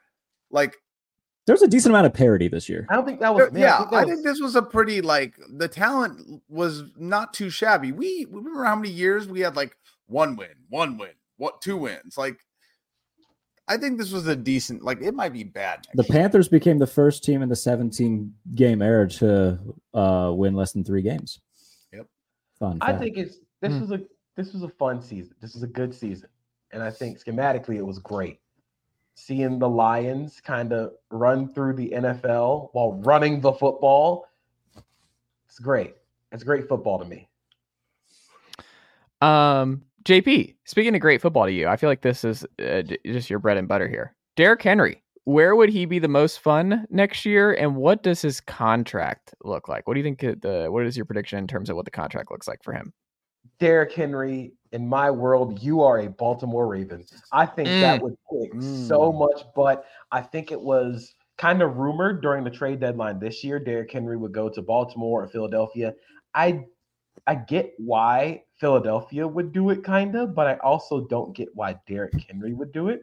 [0.51, 0.75] like
[1.45, 2.85] There's a decent amount of parity this year.
[2.89, 3.49] I don't think that was.
[3.51, 7.33] There- yeah, that I was- think this was a pretty like the talent was not
[7.33, 7.91] too shabby.
[7.91, 9.75] We we remember how many years we had like
[10.07, 12.17] one win, one win, what two wins.
[12.17, 12.39] Like,
[13.67, 14.81] I think this was a decent.
[14.83, 15.85] Like, it might be bad.
[15.93, 16.11] The year.
[16.21, 19.59] Panthers became the first team in the 17 game era to
[19.93, 21.39] uh, win less than three games.
[21.93, 22.07] Yep.
[22.57, 22.79] Fun.
[22.81, 24.01] I think it's this was a
[24.35, 25.35] this was a fun season.
[25.41, 26.29] This was a good season,
[26.71, 28.39] and I think schematically it was great.
[29.15, 34.27] Seeing the Lions kind of run through the NFL while running the football,
[35.47, 35.95] it's great.
[36.31, 37.27] It's great football to me.
[39.21, 43.29] Um, JP, speaking of great football to you, I feel like this is uh, just
[43.29, 44.15] your bread and butter here.
[44.37, 48.39] Derrick Henry, where would he be the most fun next year, and what does his
[48.39, 49.87] contract look like?
[49.87, 50.23] What do you think?
[50.23, 52.73] uh, The what is your prediction in terms of what the contract looks like for
[52.73, 52.93] him?
[53.59, 57.05] Derrick Henry, in my world, you are a Baltimore Raven.
[57.31, 59.19] I think that would kick so Mm.
[59.19, 63.59] much, but I think it was kind of rumored during the trade deadline this year,
[63.59, 65.95] Derrick Henry would go to Baltimore or Philadelphia.
[66.33, 66.65] I
[67.27, 71.75] I get why Philadelphia would do it, kind of, but I also don't get why
[71.87, 73.01] Derrick Henry would do it.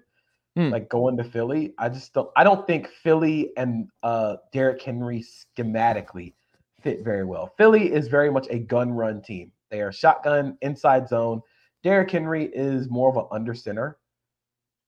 [0.57, 0.71] Hmm.
[0.71, 2.31] Like going to Philly, I just don't.
[2.37, 6.35] I don't think Philly and uh, Derrick Henry schematically
[6.83, 7.53] fit very well.
[7.59, 9.53] Philly is very much a gun run team.
[9.71, 11.43] They are shotgun inside zone.
[11.87, 13.97] Derrick Henry is more of an under center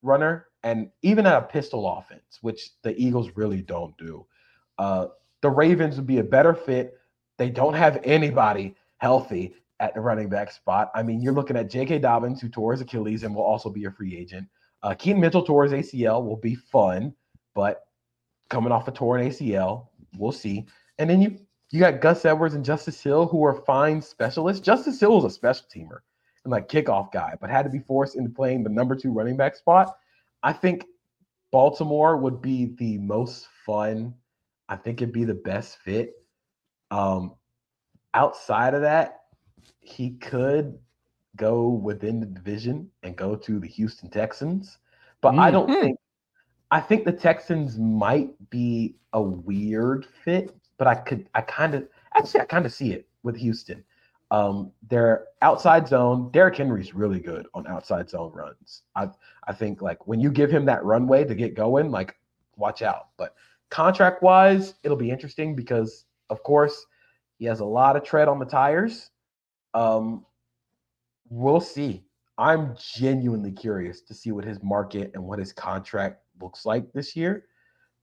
[0.03, 4.27] runner, and even at a pistol offense, which the Eagles really don't do.
[4.79, 5.07] Uh,
[5.41, 6.99] the Ravens would be a better fit.
[7.37, 10.91] They don't have anybody healthy at the running back spot.
[10.93, 12.01] I mean, you're looking at J.K.
[12.01, 14.49] Dobbins, who tore his Achilles and will also be a free agent.
[14.83, 17.15] Uh, Mitchell tore his ACL, will be fun,
[17.55, 17.83] but
[18.51, 19.87] coming off a torn ACL,
[20.17, 20.67] we'll see.
[20.99, 21.39] And then you
[21.71, 24.61] you got Gus Edwards and Justice Hill, who are fine specialists.
[24.61, 26.01] Justice Hill was a special teamer
[26.49, 29.37] and like kickoff guy, but had to be forced into playing the number two running
[29.37, 29.99] back spot.
[30.43, 30.87] I think
[31.51, 34.15] Baltimore would be the most fun.
[34.69, 36.15] I think it'd be the best fit.
[36.91, 37.35] Um,
[38.15, 39.21] outside of that,
[39.81, 40.79] he could
[41.37, 44.79] go within the division and go to the Houston Texans.
[45.21, 45.81] But I don't Mhm.
[45.81, 45.99] think
[46.71, 51.89] I think the Texans might be a weird fit, but I could I kind of
[52.15, 53.85] actually I kind of see it with Houston.
[54.31, 58.83] Um, their outside zone, Derrick Henry's really good on outside zone runs.
[58.95, 59.09] I
[59.47, 62.15] I think like when you give him that runway to get going, like
[62.57, 63.09] watch out.
[63.17, 63.35] But
[63.71, 66.85] contract wise, it'll be interesting because of course
[67.39, 69.11] he has a lot of tread on the tires.
[69.73, 70.27] Um,
[71.31, 72.05] we'll see.
[72.37, 77.17] I'm genuinely curious to see what his market and what his contract looks like this
[77.17, 77.45] year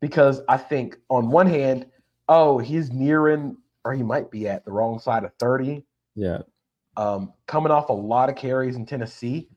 [0.02, 1.86] because I think on one hand,
[2.28, 5.84] oh, he's nearing or he might be at the wrong side of 30
[6.16, 6.40] Yeah.
[6.98, 9.50] um, coming off a lot of carries in Tennessee.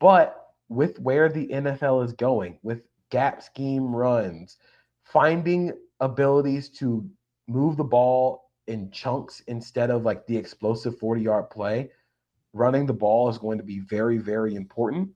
[0.00, 0.36] But
[0.68, 4.56] with where the NFL is going, with gap scheme runs,
[5.04, 7.08] finding abilities to
[7.48, 11.90] move the ball in chunks instead of like the explosive 40 yard play,
[12.52, 15.10] running the ball is going to be very, very important.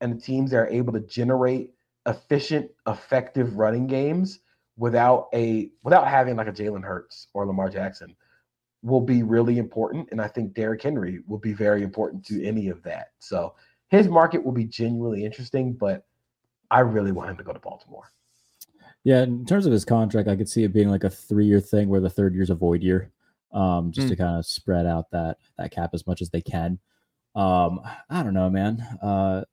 [0.00, 1.70] And the teams that are able to generate
[2.06, 4.40] efficient, effective running games
[4.76, 8.16] without a without having like a Jalen Hurts or Lamar Jackson
[8.82, 10.08] will be really important.
[10.10, 13.08] And I think Derrick Henry will be very important to any of that.
[13.18, 13.54] So
[13.88, 16.06] his market will be genuinely interesting, but
[16.70, 18.10] I really want him to go to Baltimore.
[19.04, 21.88] Yeah, in terms of his contract, I could see it being like a three-year thing
[21.88, 23.10] where the third year's a void year,
[23.52, 24.10] um, just Hmm.
[24.10, 26.78] to kind of spread out that that cap as much as they can.
[27.34, 28.80] Um, I don't know, man.
[29.02, 29.44] Uh,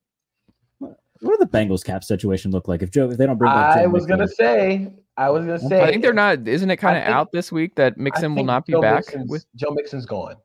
[0.79, 3.51] what what do the Bengals cap situation look like if Joe if they don't bring
[3.51, 3.77] back?
[3.77, 6.47] I Joe was gonna say, I was gonna say, I think they're not.
[6.47, 9.05] Isn't it kind of out this week that Mixon will not be Joe back?
[9.05, 10.35] Mixon's- With Joe Mixon's gone.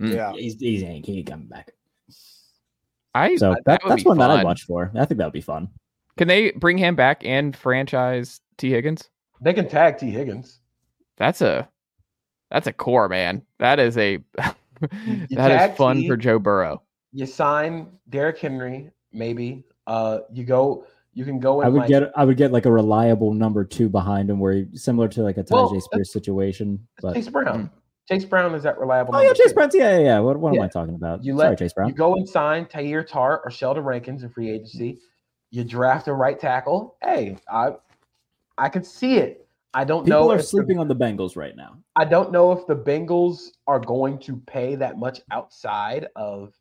[0.00, 0.14] Mm.
[0.14, 0.32] Yeah.
[0.32, 1.72] He's, he's ain't he ain't coming back.
[3.14, 4.92] I So that, that, that's be one that I'd watch for.
[4.94, 5.68] I think that would be fun.
[6.16, 9.08] Can they bring him back and franchise Tee Higgins?
[9.40, 10.60] They can tag Tee Higgins.
[11.16, 11.68] That's a
[12.50, 13.42] that's a core man.
[13.58, 14.18] That is a
[14.80, 16.08] that is fun T.
[16.08, 16.82] for Joe Burrow.
[17.12, 19.64] You sign Derrick Henry, maybe.
[19.86, 20.84] Uh, you go.
[21.12, 21.60] You can go.
[21.60, 24.38] In I would like, get I would get like a reliable number two behind him,
[24.38, 26.86] where he, similar to like a Tyjae Well, Spears situation.
[27.02, 27.64] But Chase Brown.
[27.64, 27.70] Mm.
[28.08, 29.14] Chase Brown is that reliable?
[29.16, 29.52] oh yeah, Chase.
[29.52, 29.70] Brown.
[29.72, 30.18] Yeah, yeah, yeah.
[30.20, 31.24] What, what am I talking about?
[31.24, 31.88] You Sorry, Chase Brown.
[31.88, 34.92] you go and sign Teair Tart or Sheldon Rankins in free agency.
[34.92, 34.98] Mm.
[35.52, 36.96] You draft a right tackle.
[37.02, 37.72] Hey, I
[38.56, 39.46] I can see it.
[39.74, 41.76] I don't People know are if the- sleeping on the Bengals right now.
[41.96, 46.52] I don't know if the Bengals are going to pay that much outside of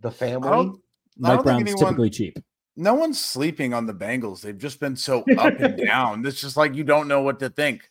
[0.00, 0.48] the I family.
[0.48, 0.80] don't, I
[1.18, 2.38] Mike don't Brown's think anyone, typically cheap.
[2.78, 4.40] No one's sleeping on the Bengals.
[4.40, 6.24] They've just been so up and down.
[6.24, 7.90] It's just like you don't know what to think.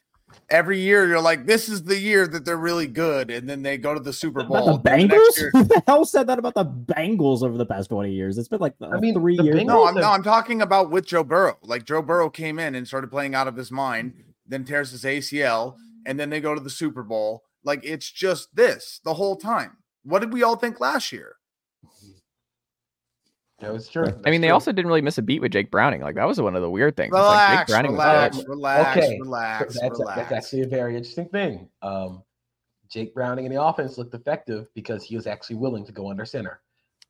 [0.49, 3.77] Every year you're like, this is the year that they're really good, and then they
[3.77, 4.69] go to the Super Bowl.
[4.69, 5.37] About the Bengals?
[5.37, 8.37] year- Who the hell said that about the Bengals over the past 20 years?
[8.37, 9.57] It's been like I mean, three the years.
[9.61, 11.57] Bengals- No, I'm no, I'm talking about with Joe Burrow.
[11.61, 14.13] Like Joe Burrow came in and started playing out of his mind,
[14.45, 15.75] then tears his ACL,
[16.05, 17.43] and then they go to the Super Bowl.
[17.63, 19.77] Like it's just this the whole time.
[20.03, 21.35] What did we all think last year?
[23.59, 24.05] That was true.
[24.25, 26.01] I mean, they also didn't really miss a beat with Jake Browning.
[26.01, 27.07] Like that was one of the weird things.
[27.07, 28.47] It's like Jake Relax, Browning was relax, good.
[28.49, 30.15] relax, Okay, relax, that's, relax.
[30.17, 31.67] that's actually a very interesting thing.
[31.81, 32.21] Um,
[32.89, 36.23] Jake Browning in the offense looked effective because he was actually willing to go under
[36.23, 36.61] center.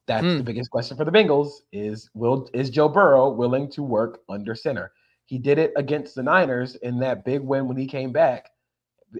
[0.08, 0.38] That's Hmm.
[0.38, 4.56] the biggest question for the Bengals: is will is Joe Burrow willing to work under
[4.56, 4.94] center?
[5.26, 8.52] He did it against the Niners in that big win when he came back,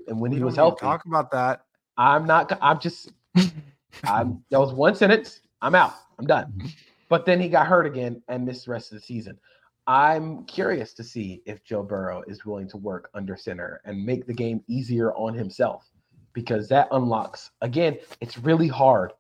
[0.08, 0.80] and when We he don't was need to healthy.
[0.86, 1.64] Talk about that.
[1.98, 2.58] I'm not.
[2.62, 3.12] I'm just.
[4.06, 4.42] I'm.
[4.50, 5.42] That was one sentence.
[5.62, 5.94] I'm out.
[6.18, 6.54] I'm done.
[7.10, 9.40] But then he got hurt again and missed the rest of the season.
[9.88, 14.28] I'm curious to see if Joe Burrow is willing to work under center and make
[14.28, 15.90] the game easier on himself
[16.34, 17.52] because that unlocks.
[17.62, 19.14] Again, it's really hard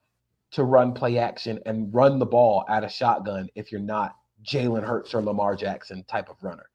[0.52, 4.84] to run play action and run the ball at a shotgun if you're not Jalen
[4.84, 6.70] Hurts or Lamar Jackson type of runner.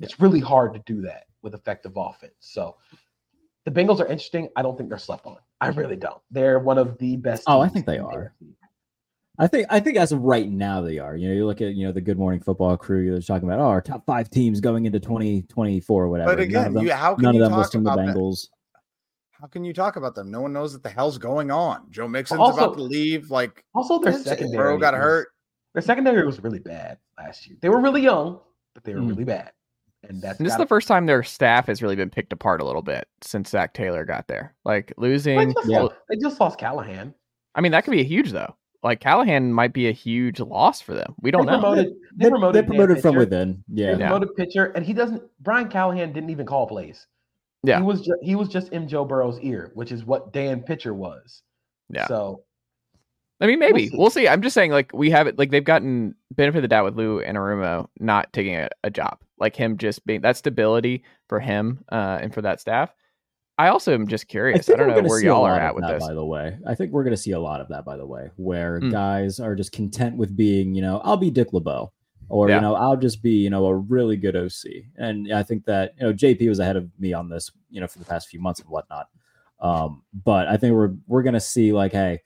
[0.00, 2.34] It's really hard to do that with effective offense.
[2.40, 2.76] So
[3.64, 4.48] the Bengals are interesting.
[4.56, 5.36] I don't think they're slept on.
[5.60, 6.20] I really don't.
[6.30, 7.44] They're one of the best.
[7.46, 8.34] Oh, I think they are.
[9.38, 9.44] AFC.
[9.44, 11.16] I think I think as of right now they are.
[11.16, 13.10] You know, you look at you know the Good Morning Football crew.
[13.10, 16.30] They're talking about oh our top five teams going into twenty twenty four or whatever.
[16.36, 17.92] But None of again, them, you, how can none you of them talk listing the
[17.92, 18.14] about that?
[18.16, 18.48] Bengals.
[19.32, 20.30] How can you talk about them?
[20.30, 21.86] No one knows what the hell's going on.
[21.90, 23.30] Joe Mixon's Also- about to leave.
[23.30, 25.28] Like Also, their Burrow secondary got was- hurt.
[25.74, 27.56] Their secondary was really bad last year.
[27.60, 28.38] They were really young,
[28.74, 29.08] but they were Mm.
[29.08, 29.50] really bad.
[30.08, 32.60] And that's And this is the first time their staff has really been picked apart
[32.60, 34.54] a little bit since Zac Taylor got there.
[34.64, 35.36] Like losing.
[35.48, 35.80] they just Yeah.
[35.80, 37.12] lost- They just lost Callahan.
[37.56, 38.54] I mean, that could be a huge though.
[38.84, 41.14] Like Callahan might be a huge loss for them.
[41.22, 41.60] We don't they know.
[41.60, 43.18] Promoted, They, they promoted, they promoted from Pitcher.
[43.18, 43.64] within.
[43.68, 43.90] They Yeah.
[43.92, 43.96] Yeah.
[44.08, 45.22] promoted pitcher, and he doesn't.
[45.40, 47.06] Brian Callahan didn't even call plays.
[47.62, 47.78] Yeah.
[47.78, 50.92] he was just he was just in Joe Burrow's ear, which is what Dan Pitcher
[50.92, 51.42] was.
[51.88, 52.06] Yeah.
[52.06, 52.42] So
[53.40, 53.96] I mean, maybe see.
[53.96, 54.28] we'll see.
[54.28, 55.38] I'm just saying, like we have it.
[55.38, 59.18] Like they've gotten benefit of the doubt with Lou Anarumo not taking a, a job.
[59.38, 62.94] Like him just being that stability for him uh, and for that staff.
[63.56, 64.58] I also am just curious.
[64.58, 66.06] I, think don't know where y'all are at with that, this.
[66.06, 67.84] By the way, I think we're going to see a lot of that.
[67.84, 68.90] By the way, where Mm.
[68.90, 71.92] guys are just content with being, you know, I'll be Dick LeBeau,
[72.28, 72.56] or Yeah.
[72.56, 74.86] you know, I'll just be, you know, a really good OC.
[74.96, 77.86] And I think that you know, JP was ahead of me on this, you know,
[77.86, 79.06] for the past few months and whatnot.
[79.60, 82.22] Um, but I think we're we're going to see like, hey,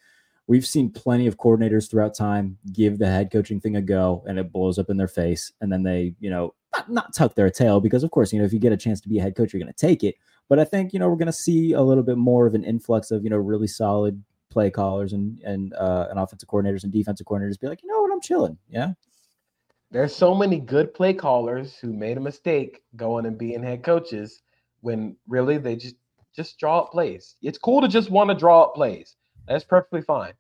[0.46, 4.38] we've seen plenty of coordinators throughout time give the head coaching thing a go, and
[4.38, 7.50] it blows up in their face, and then they, you know, not, not tuck their
[7.50, 9.36] tail because of course, you know, if you get a chance to be a head
[9.36, 10.14] coach, you're going to take it.
[10.48, 12.64] But I think you know we're going to see a little bit more of an
[12.64, 16.92] influx of you know really solid play callers and and uh, and offensive coordinators and
[16.92, 18.56] defensive coordinators be like, you know what, I'm chilling.
[18.68, 18.92] Yeah,
[19.90, 24.42] there's so many good play callers who made a mistake going and being head coaches
[24.80, 25.96] when really they just
[26.34, 27.36] just draw up plays.
[27.42, 29.16] It's cool to just want to draw up plays.
[29.46, 30.32] That's perfectly fine.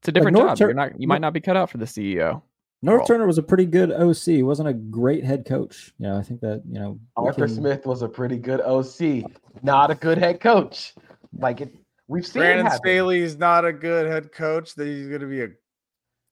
[0.00, 0.58] It's a different Norv job.
[0.58, 1.00] Tur- You're not.
[1.00, 2.42] You might not be cut out for the CEO.
[2.84, 4.16] Norv Turner was a pretty good OC.
[4.24, 5.92] He wasn't a great head coach.
[5.98, 9.24] You know, I think that you know Arthur can- Smith was a pretty good OC,
[9.62, 10.94] not a good head coach.
[11.36, 11.74] Like it,
[12.06, 12.78] we've seen it Brandon happen.
[12.80, 14.74] Staley's not a good head coach.
[14.76, 15.48] That he's going to be a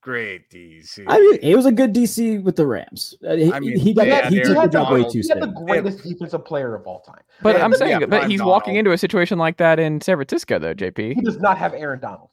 [0.02, 1.04] great DC.
[1.08, 3.16] I mean, he was a good DC with the Rams.
[3.28, 5.12] Uh, he, I mean, he got they had He took the Aaron job way Donald.
[5.12, 5.64] too He had the soon.
[5.66, 7.22] greatest defensive player of all time.
[7.42, 10.16] But Yeah, I'm saying, but Prime he's walking into a situation like that in San
[10.16, 10.74] Francisco, though.
[10.74, 11.14] JP.
[11.16, 12.28] He does not have Aaron Donald.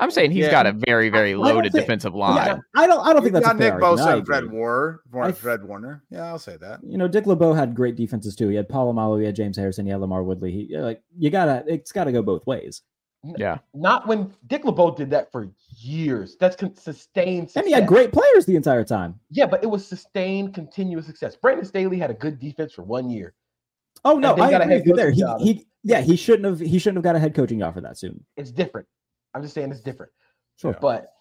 [0.00, 0.50] I'm saying he's Yeah.
[0.50, 2.62] got a very, very loaded think- defensive Yeah, line.
[2.74, 3.06] I don't.
[3.06, 4.58] I don't think You've that's a got fair Nick Bosa and Fred agree.
[4.58, 5.00] Warner.
[5.24, 6.02] Th- Fred Warner.
[6.10, 6.80] Yeah, I'll say that.
[6.82, 8.48] You know, Dick LeBeau had great defenses too.
[8.48, 10.50] He had Polamalu, he had James Harrison, he had LaMarr Woodley.
[10.52, 11.64] He like you gotta.
[11.66, 12.82] It's got to go both ways.
[13.36, 16.38] Yeah, Not when Dick LeBeau did that for years.
[16.40, 17.50] That's con- sustained.
[17.54, 19.20] And he had great players the entire time.
[19.28, 21.36] Yeah, but it was sustained, continuous success.
[21.36, 23.34] Brandon Staley had a good defense for one year.
[24.06, 25.10] Oh no, I got a agree head with you there.
[25.10, 26.60] He, he yeah, he shouldn't have.
[26.66, 28.24] He shouldn't have got a head coaching offer that soon.
[28.38, 28.88] It's different.
[29.34, 30.12] I'm just saying it's different.
[30.56, 30.76] Sure.
[30.80, 31.12] But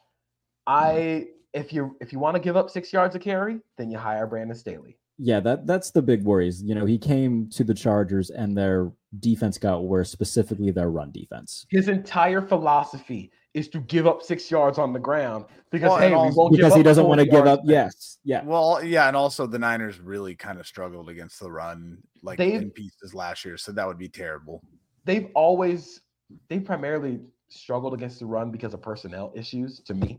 [0.67, 1.23] I, mm-hmm.
[1.53, 4.27] if you if you want to give up six yards of carry, then you hire
[4.27, 4.97] Brandon Staley.
[5.17, 6.63] Yeah, that that's the big worries.
[6.63, 11.11] You know, he came to the Chargers and their defense got worse, specifically their run
[11.11, 11.65] defense.
[11.69, 16.13] His entire philosophy is to give up six yards on the ground because Well, hey,
[16.13, 17.59] and we won't Because he doesn't want to give up.
[17.59, 17.65] back.
[17.65, 18.19] Yes.
[18.23, 18.43] Yeah.
[18.43, 22.53] Well, yeah, and also the Niners really kind of struggled against the run, like They-
[22.53, 23.57] in pieces last year.
[23.57, 24.63] So that would be terrible.
[25.05, 26.01] They've always
[26.47, 27.19] they primarily
[27.49, 29.79] struggled against the run because of personnel issues.
[29.81, 30.17] To me,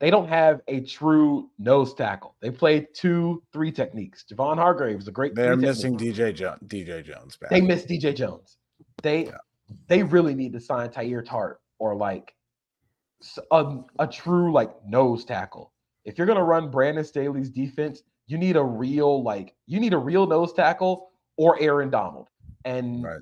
[0.00, 2.36] they don't have a true nose tackle.
[2.40, 4.24] They play two, three techniques.
[4.30, 5.34] Javon Hargrave is a great.
[5.34, 6.16] They're missing technique.
[6.16, 7.50] DJ jo- DJ Jones back.
[7.50, 8.58] They miss DJ Jones.
[9.02, 9.36] They Yeah.
[9.88, 12.34] they really need to sign Teair Tart or like
[13.50, 15.72] a, a true like nose tackle.
[16.04, 19.98] If you're gonna run Brandon Staley's defense, you need a real like you need a
[19.98, 22.28] real nose tackle or Aaron Donald,
[22.64, 23.20] and Right.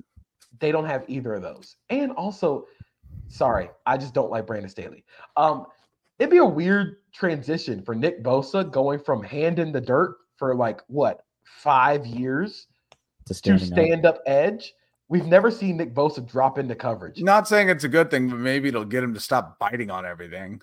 [0.59, 1.77] they don't have either of those.
[1.89, 2.65] And also,
[3.27, 5.03] sorry, I just don't like Brandon Staley.
[5.37, 5.65] Um,
[6.19, 10.55] it'd be a weird transition for Nick Bosa going from hand in the dirt for
[10.55, 12.67] like what five years
[13.27, 13.73] To to standing up.
[13.77, 14.73] stand up edge.
[15.07, 17.21] We've never seen Nick Bosa drop into coverage.
[17.21, 20.05] Not saying it's a good thing, but maybe it'll get him to stop biting on
[20.05, 20.61] everything.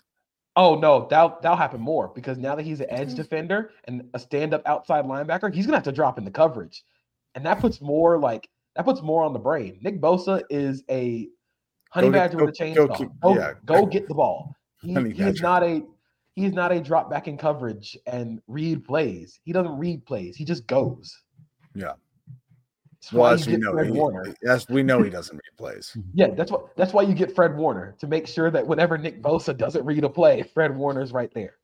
[0.57, 4.19] Oh no, that'll that'll happen more because now that he's an edge defender and a
[4.19, 6.83] stand up outside linebacker, he's gonna have to drop into coverage,
[7.35, 9.79] and that puts more like that puts more on the brain.
[9.83, 11.29] Nick Bosa is a
[11.93, 12.97] honey Go get- badger with a go- go chainsaw.
[12.99, 13.53] keep- Go, yeah.
[13.65, 14.55] go get the ball.
[14.81, 15.43] He, Honey he is badger.
[15.43, 15.83] not a
[16.35, 19.39] he's not a drop back in coverage and read plays.
[19.45, 20.37] He doesn't read plays.
[20.37, 21.17] He just goes.
[21.75, 21.93] Yeah.
[23.01, 24.35] That's Well, why as you we get know, Fred he, Warner.
[24.49, 25.97] as we know, he doesn't read plays.
[26.15, 29.21] Yeah, that's what that's why you get Fred Warner to make sure that whenever Nick
[29.23, 31.55] Bosa doesn't read a play, Fred Warner's right there.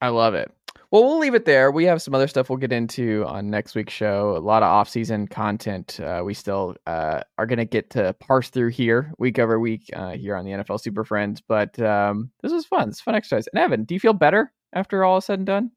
[0.00, 0.50] I love it.
[0.90, 1.70] Well, we'll leave it there.
[1.70, 4.36] We have some other stuff we'll get into on next week's show.
[4.36, 5.98] A lot of off-season content.
[5.98, 9.90] Uh, we still uh, are going to get to parse through here week over week
[9.94, 11.42] uh, here on the NFL Super Friends.
[11.46, 12.90] But um, this was fun.
[12.90, 13.48] It's fun exercise.
[13.52, 15.70] And Evan, do you feel better after all is said and done?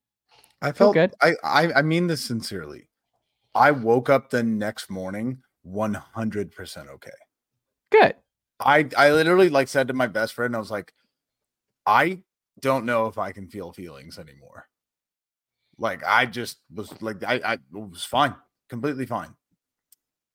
[0.61, 1.13] I Feel felt good.
[1.21, 2.89] I, I I mean this sincerely.
[3.53, 7.09] I woke up the next morning 100% okay.
[7.91, 8.15] Good.
[8.59, 10.93] I I literally like said to my best friend, I was like,
[11.85, 12.23] I
[12.59, 14.67] don't know if I can feel feelings anymore.
[15.79, 18.35] Like I just was like I I was fine,
[18.69, 19.35] completely fine.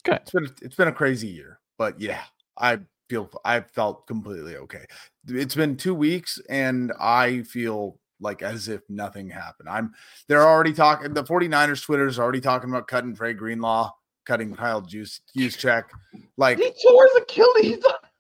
[0.04, 0.20] Good.
[0.22, 2.22] It's been it's been a crazy year, but yeah,
[2.58, 4.84] I feel I felt completely okay.
[5.28, 9.68] It's been two weeks, and I feel like as if nothing happened.
[9.68, 9.92] I'm
[10.28, 11.12] they're already talking.
[11.12, 13.90] The 49ers Twitter is already talking about cutting Dre Greenlaw,
[14.24, 15.84] cutting Kyle Juice Juszczyk.
[16.36, 17.84] Like He tore his Achilles.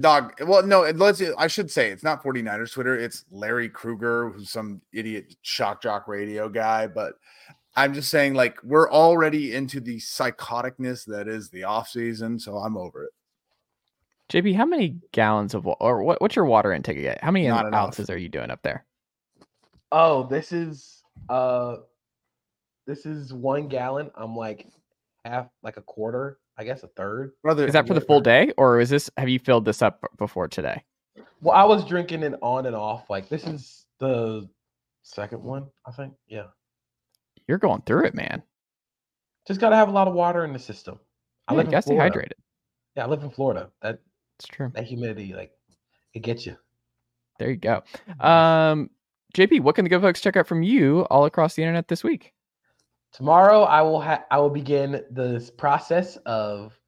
[0.00, 0.34] Dog.
[0.46, 1.22] Well, no, let's.
[1.38, 2.96] I should say it's not 49ers Twitter.
[2.96, 6.86] It's Larry Krueger, who's some idiot shock jock radio guy.
[6.86, 7.14] But
[7.76, 12.38] I'm just saying, like, we're already into the psychoticness that is the off season.
[12.38, 13.10] So I'm over it.
[14.30, 17.18] JP, how many gallons of or what, what's your water intake again?
[17.20, 17.86] How many Not enough.
[17.86, 18.84] ounces are you doing up there?
[19.90, 21.76] Oh, this is uh
[22.86, 24.10] this is one gallon.
[24.14, 24.68] I'm like
[25.26, 27.32] half like a quarter, I guess a third.
[27.42, 29.10] Brother, Is that for the full day, or is this?
[29.16, 30.82] Have you filled this up before today?
[31.40, 33.08] Well, I was drinking it on and off.
[33.10, 34.48] Like this is the
[35.02, 36.12] second one, I think.
[36.28, 36.46] Yeah.
[37.48, 38.42] You're going through it, man.
[39.48, 40.98] Just gotta have a lot of water in the system.
[41.48, 42.32] I Yeah, live you gotta stay hydrated.
[42.96, 43.70] Yeah, I live in Florida.
[43.80, 43.98] That
[44.38, 44.70] It's true.
[44.74, 45.50] that humidity, like
[46.14, 46.56] it gets you.
[47.38, 47.82] There you go.
[48.20, 48.90] Um,
[49.34, 52.04] JP, what can the good folks check out from you all across the internet this
[52.04, 52.32] week?
[53.12, 56.78] Tomorrow I will ha- I will begin this process of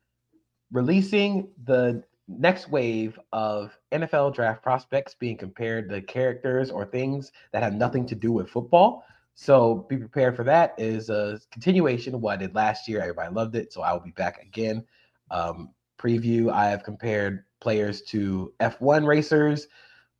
[0.72, 7.62] releasing the next wave of NFL draft prospects being compared to characters or things that
[7.62, 9.04] have nothing to do with football.
[9.34, 10.74] So be prepared for that.
[10.78, 13.00] It Is a continuation of what I did last year.
[13.00, 14.84] Everybody loved it, so I will be back again.
[15.30, 16.50] Um, preview.
[16.50, 19.68] I have compared players to F1 racers,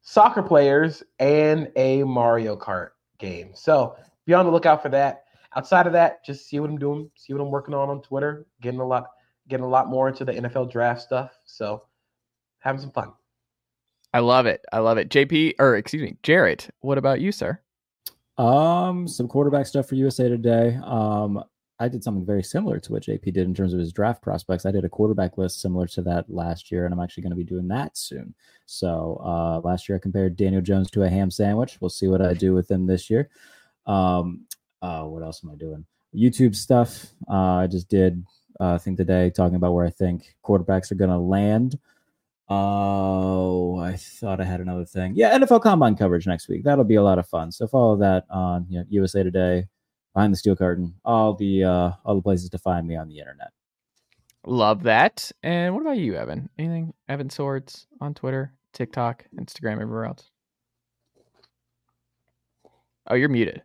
[0.03, 3.53] soccer players, and a Mario Kart game.
[3.55, 3.97] So
[4.27, 5.24] be on the lookout for that.
[5.57, 8.47] Outside of that, just see what I'm doing, see what I'm working on on Twitter,
[8.61, 9.07] getting a lot,
[9.49, 11.31] getting a lot more into the NFL draft stuff.
[11.45, 11.85] So
[12.59, 13.13] having some fun.
[14.13, 14.65] I love it.
[14.73, 15.09] I love it.
[15.09, 17.61] JP, or excuse me, Jarrett, what about you, sir?
[18.39, 20.79] Um, some quarterback stuff for USA Today.
[20.85, 21.43] Um,
[21.81, 24.65] I did something very similar to what JP did in terms of his draft prospects.
[24.65, 27.37] I did a quarterback list similar to that last year, and I'm actually going to
[27.37, 28.35] be doing that soon.
[28.67, 31.79] So uh, last year I compared Daniel Jones to a ham sandwich.
[31.81, 33.29] We'll see what I do with him this year.
[33.87, 34.47] Um,
[34.85, 35.85] uh, what else am I doing?
[36.15, 37.07] YouTube stuff.
[37.29, 38.23] Uh, I just did
[38.61, 41.79] uh, think today talking about where I think quarterbacks are going to land.
[42.51, 45.15] Oh, I thought I had another thing.
[45.17, 46.63] Yeah, NFL Combine coverage next week.
[46.63, 47.51] That'll be a lot of fun.
[47.51, 49.67] So follow that on you know, USA Today,
[50.13, 53.19] Behind the Steel Curtain, all the uh, all the places to find me on the
[53.19, 53.49] internet.
[54.47, 55.33] Love that.
[55.43, 56.51] And what about you, Evan?
[56.59, 56.93] Anything?
[57.09, 60.31] Evan Sowards on Twitter, TikTok, Instagram, everywhere else?
[63.07, 63.63] Oh, you're muted.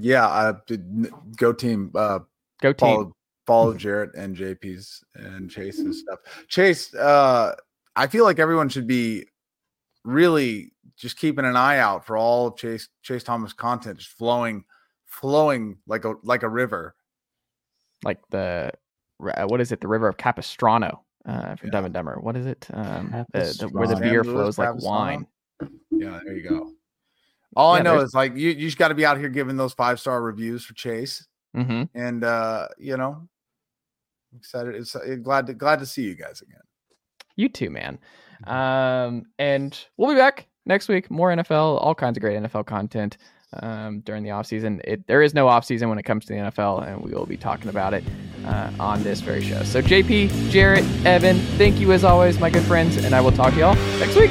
[0.00, 0.54] Yeah, uh,
[1.36, 1.90] go team.
[1.94, 2.20] Uh,
[2.60, 2.78] Go team.
[2.78, 3.12] follow,
[3.46, 6.18] follow Jarrett and JP's and Chase's stuff.
[6.48, 7.54] Chase, uh,
[7.96, 9.24] I feel like everyone should be
[10.04, 14.64] really just keeping an eye out for all Chase Chase Thomas content just flowing,
[15.06, 16.94] flowing like a like a river.
[18.04, 18.72] Like the
[19.20, 19.80] uh, what is it?
[19.80, 21.70] The River of Capistrano uh, from Yeah.
[21.70, 22.18] Dumb and Dumber.
[22.20, 22.66] What is it?
[22.72, 25.26] Um, the, the, where the beer flows like wine.
[25.90, 26.72] Yeah, there you go.
[27.56, 29.56] All I know there's- is like you you just got to be out here giving
[29.56, 33.28] those five star reviews for Chase, hmm and uh, you know,
[34.36, 34.74] excited.
[34.74, 36.60] It's uh, glad to glad to see you guys again.
[37.36, 37.98] You too, man.
[38.46, 41.10] Um, and we'll be back next week.
[41.10, 43.16] More NFL, all kinds of great NFL content
[43.54, 44.80] um, during the offseason.
[44.84, 47.36] It, there is no offseason when it comes to the NFL, and we will be
[47.36, 48.04] talking about it
[48.44, 49.62] uh, on this very show.
[49.62, 53.54] So, JP, Jarrett, Evan, thank you as always, my good friends, and I will talk
[53.54, 54.30] to y'all next week.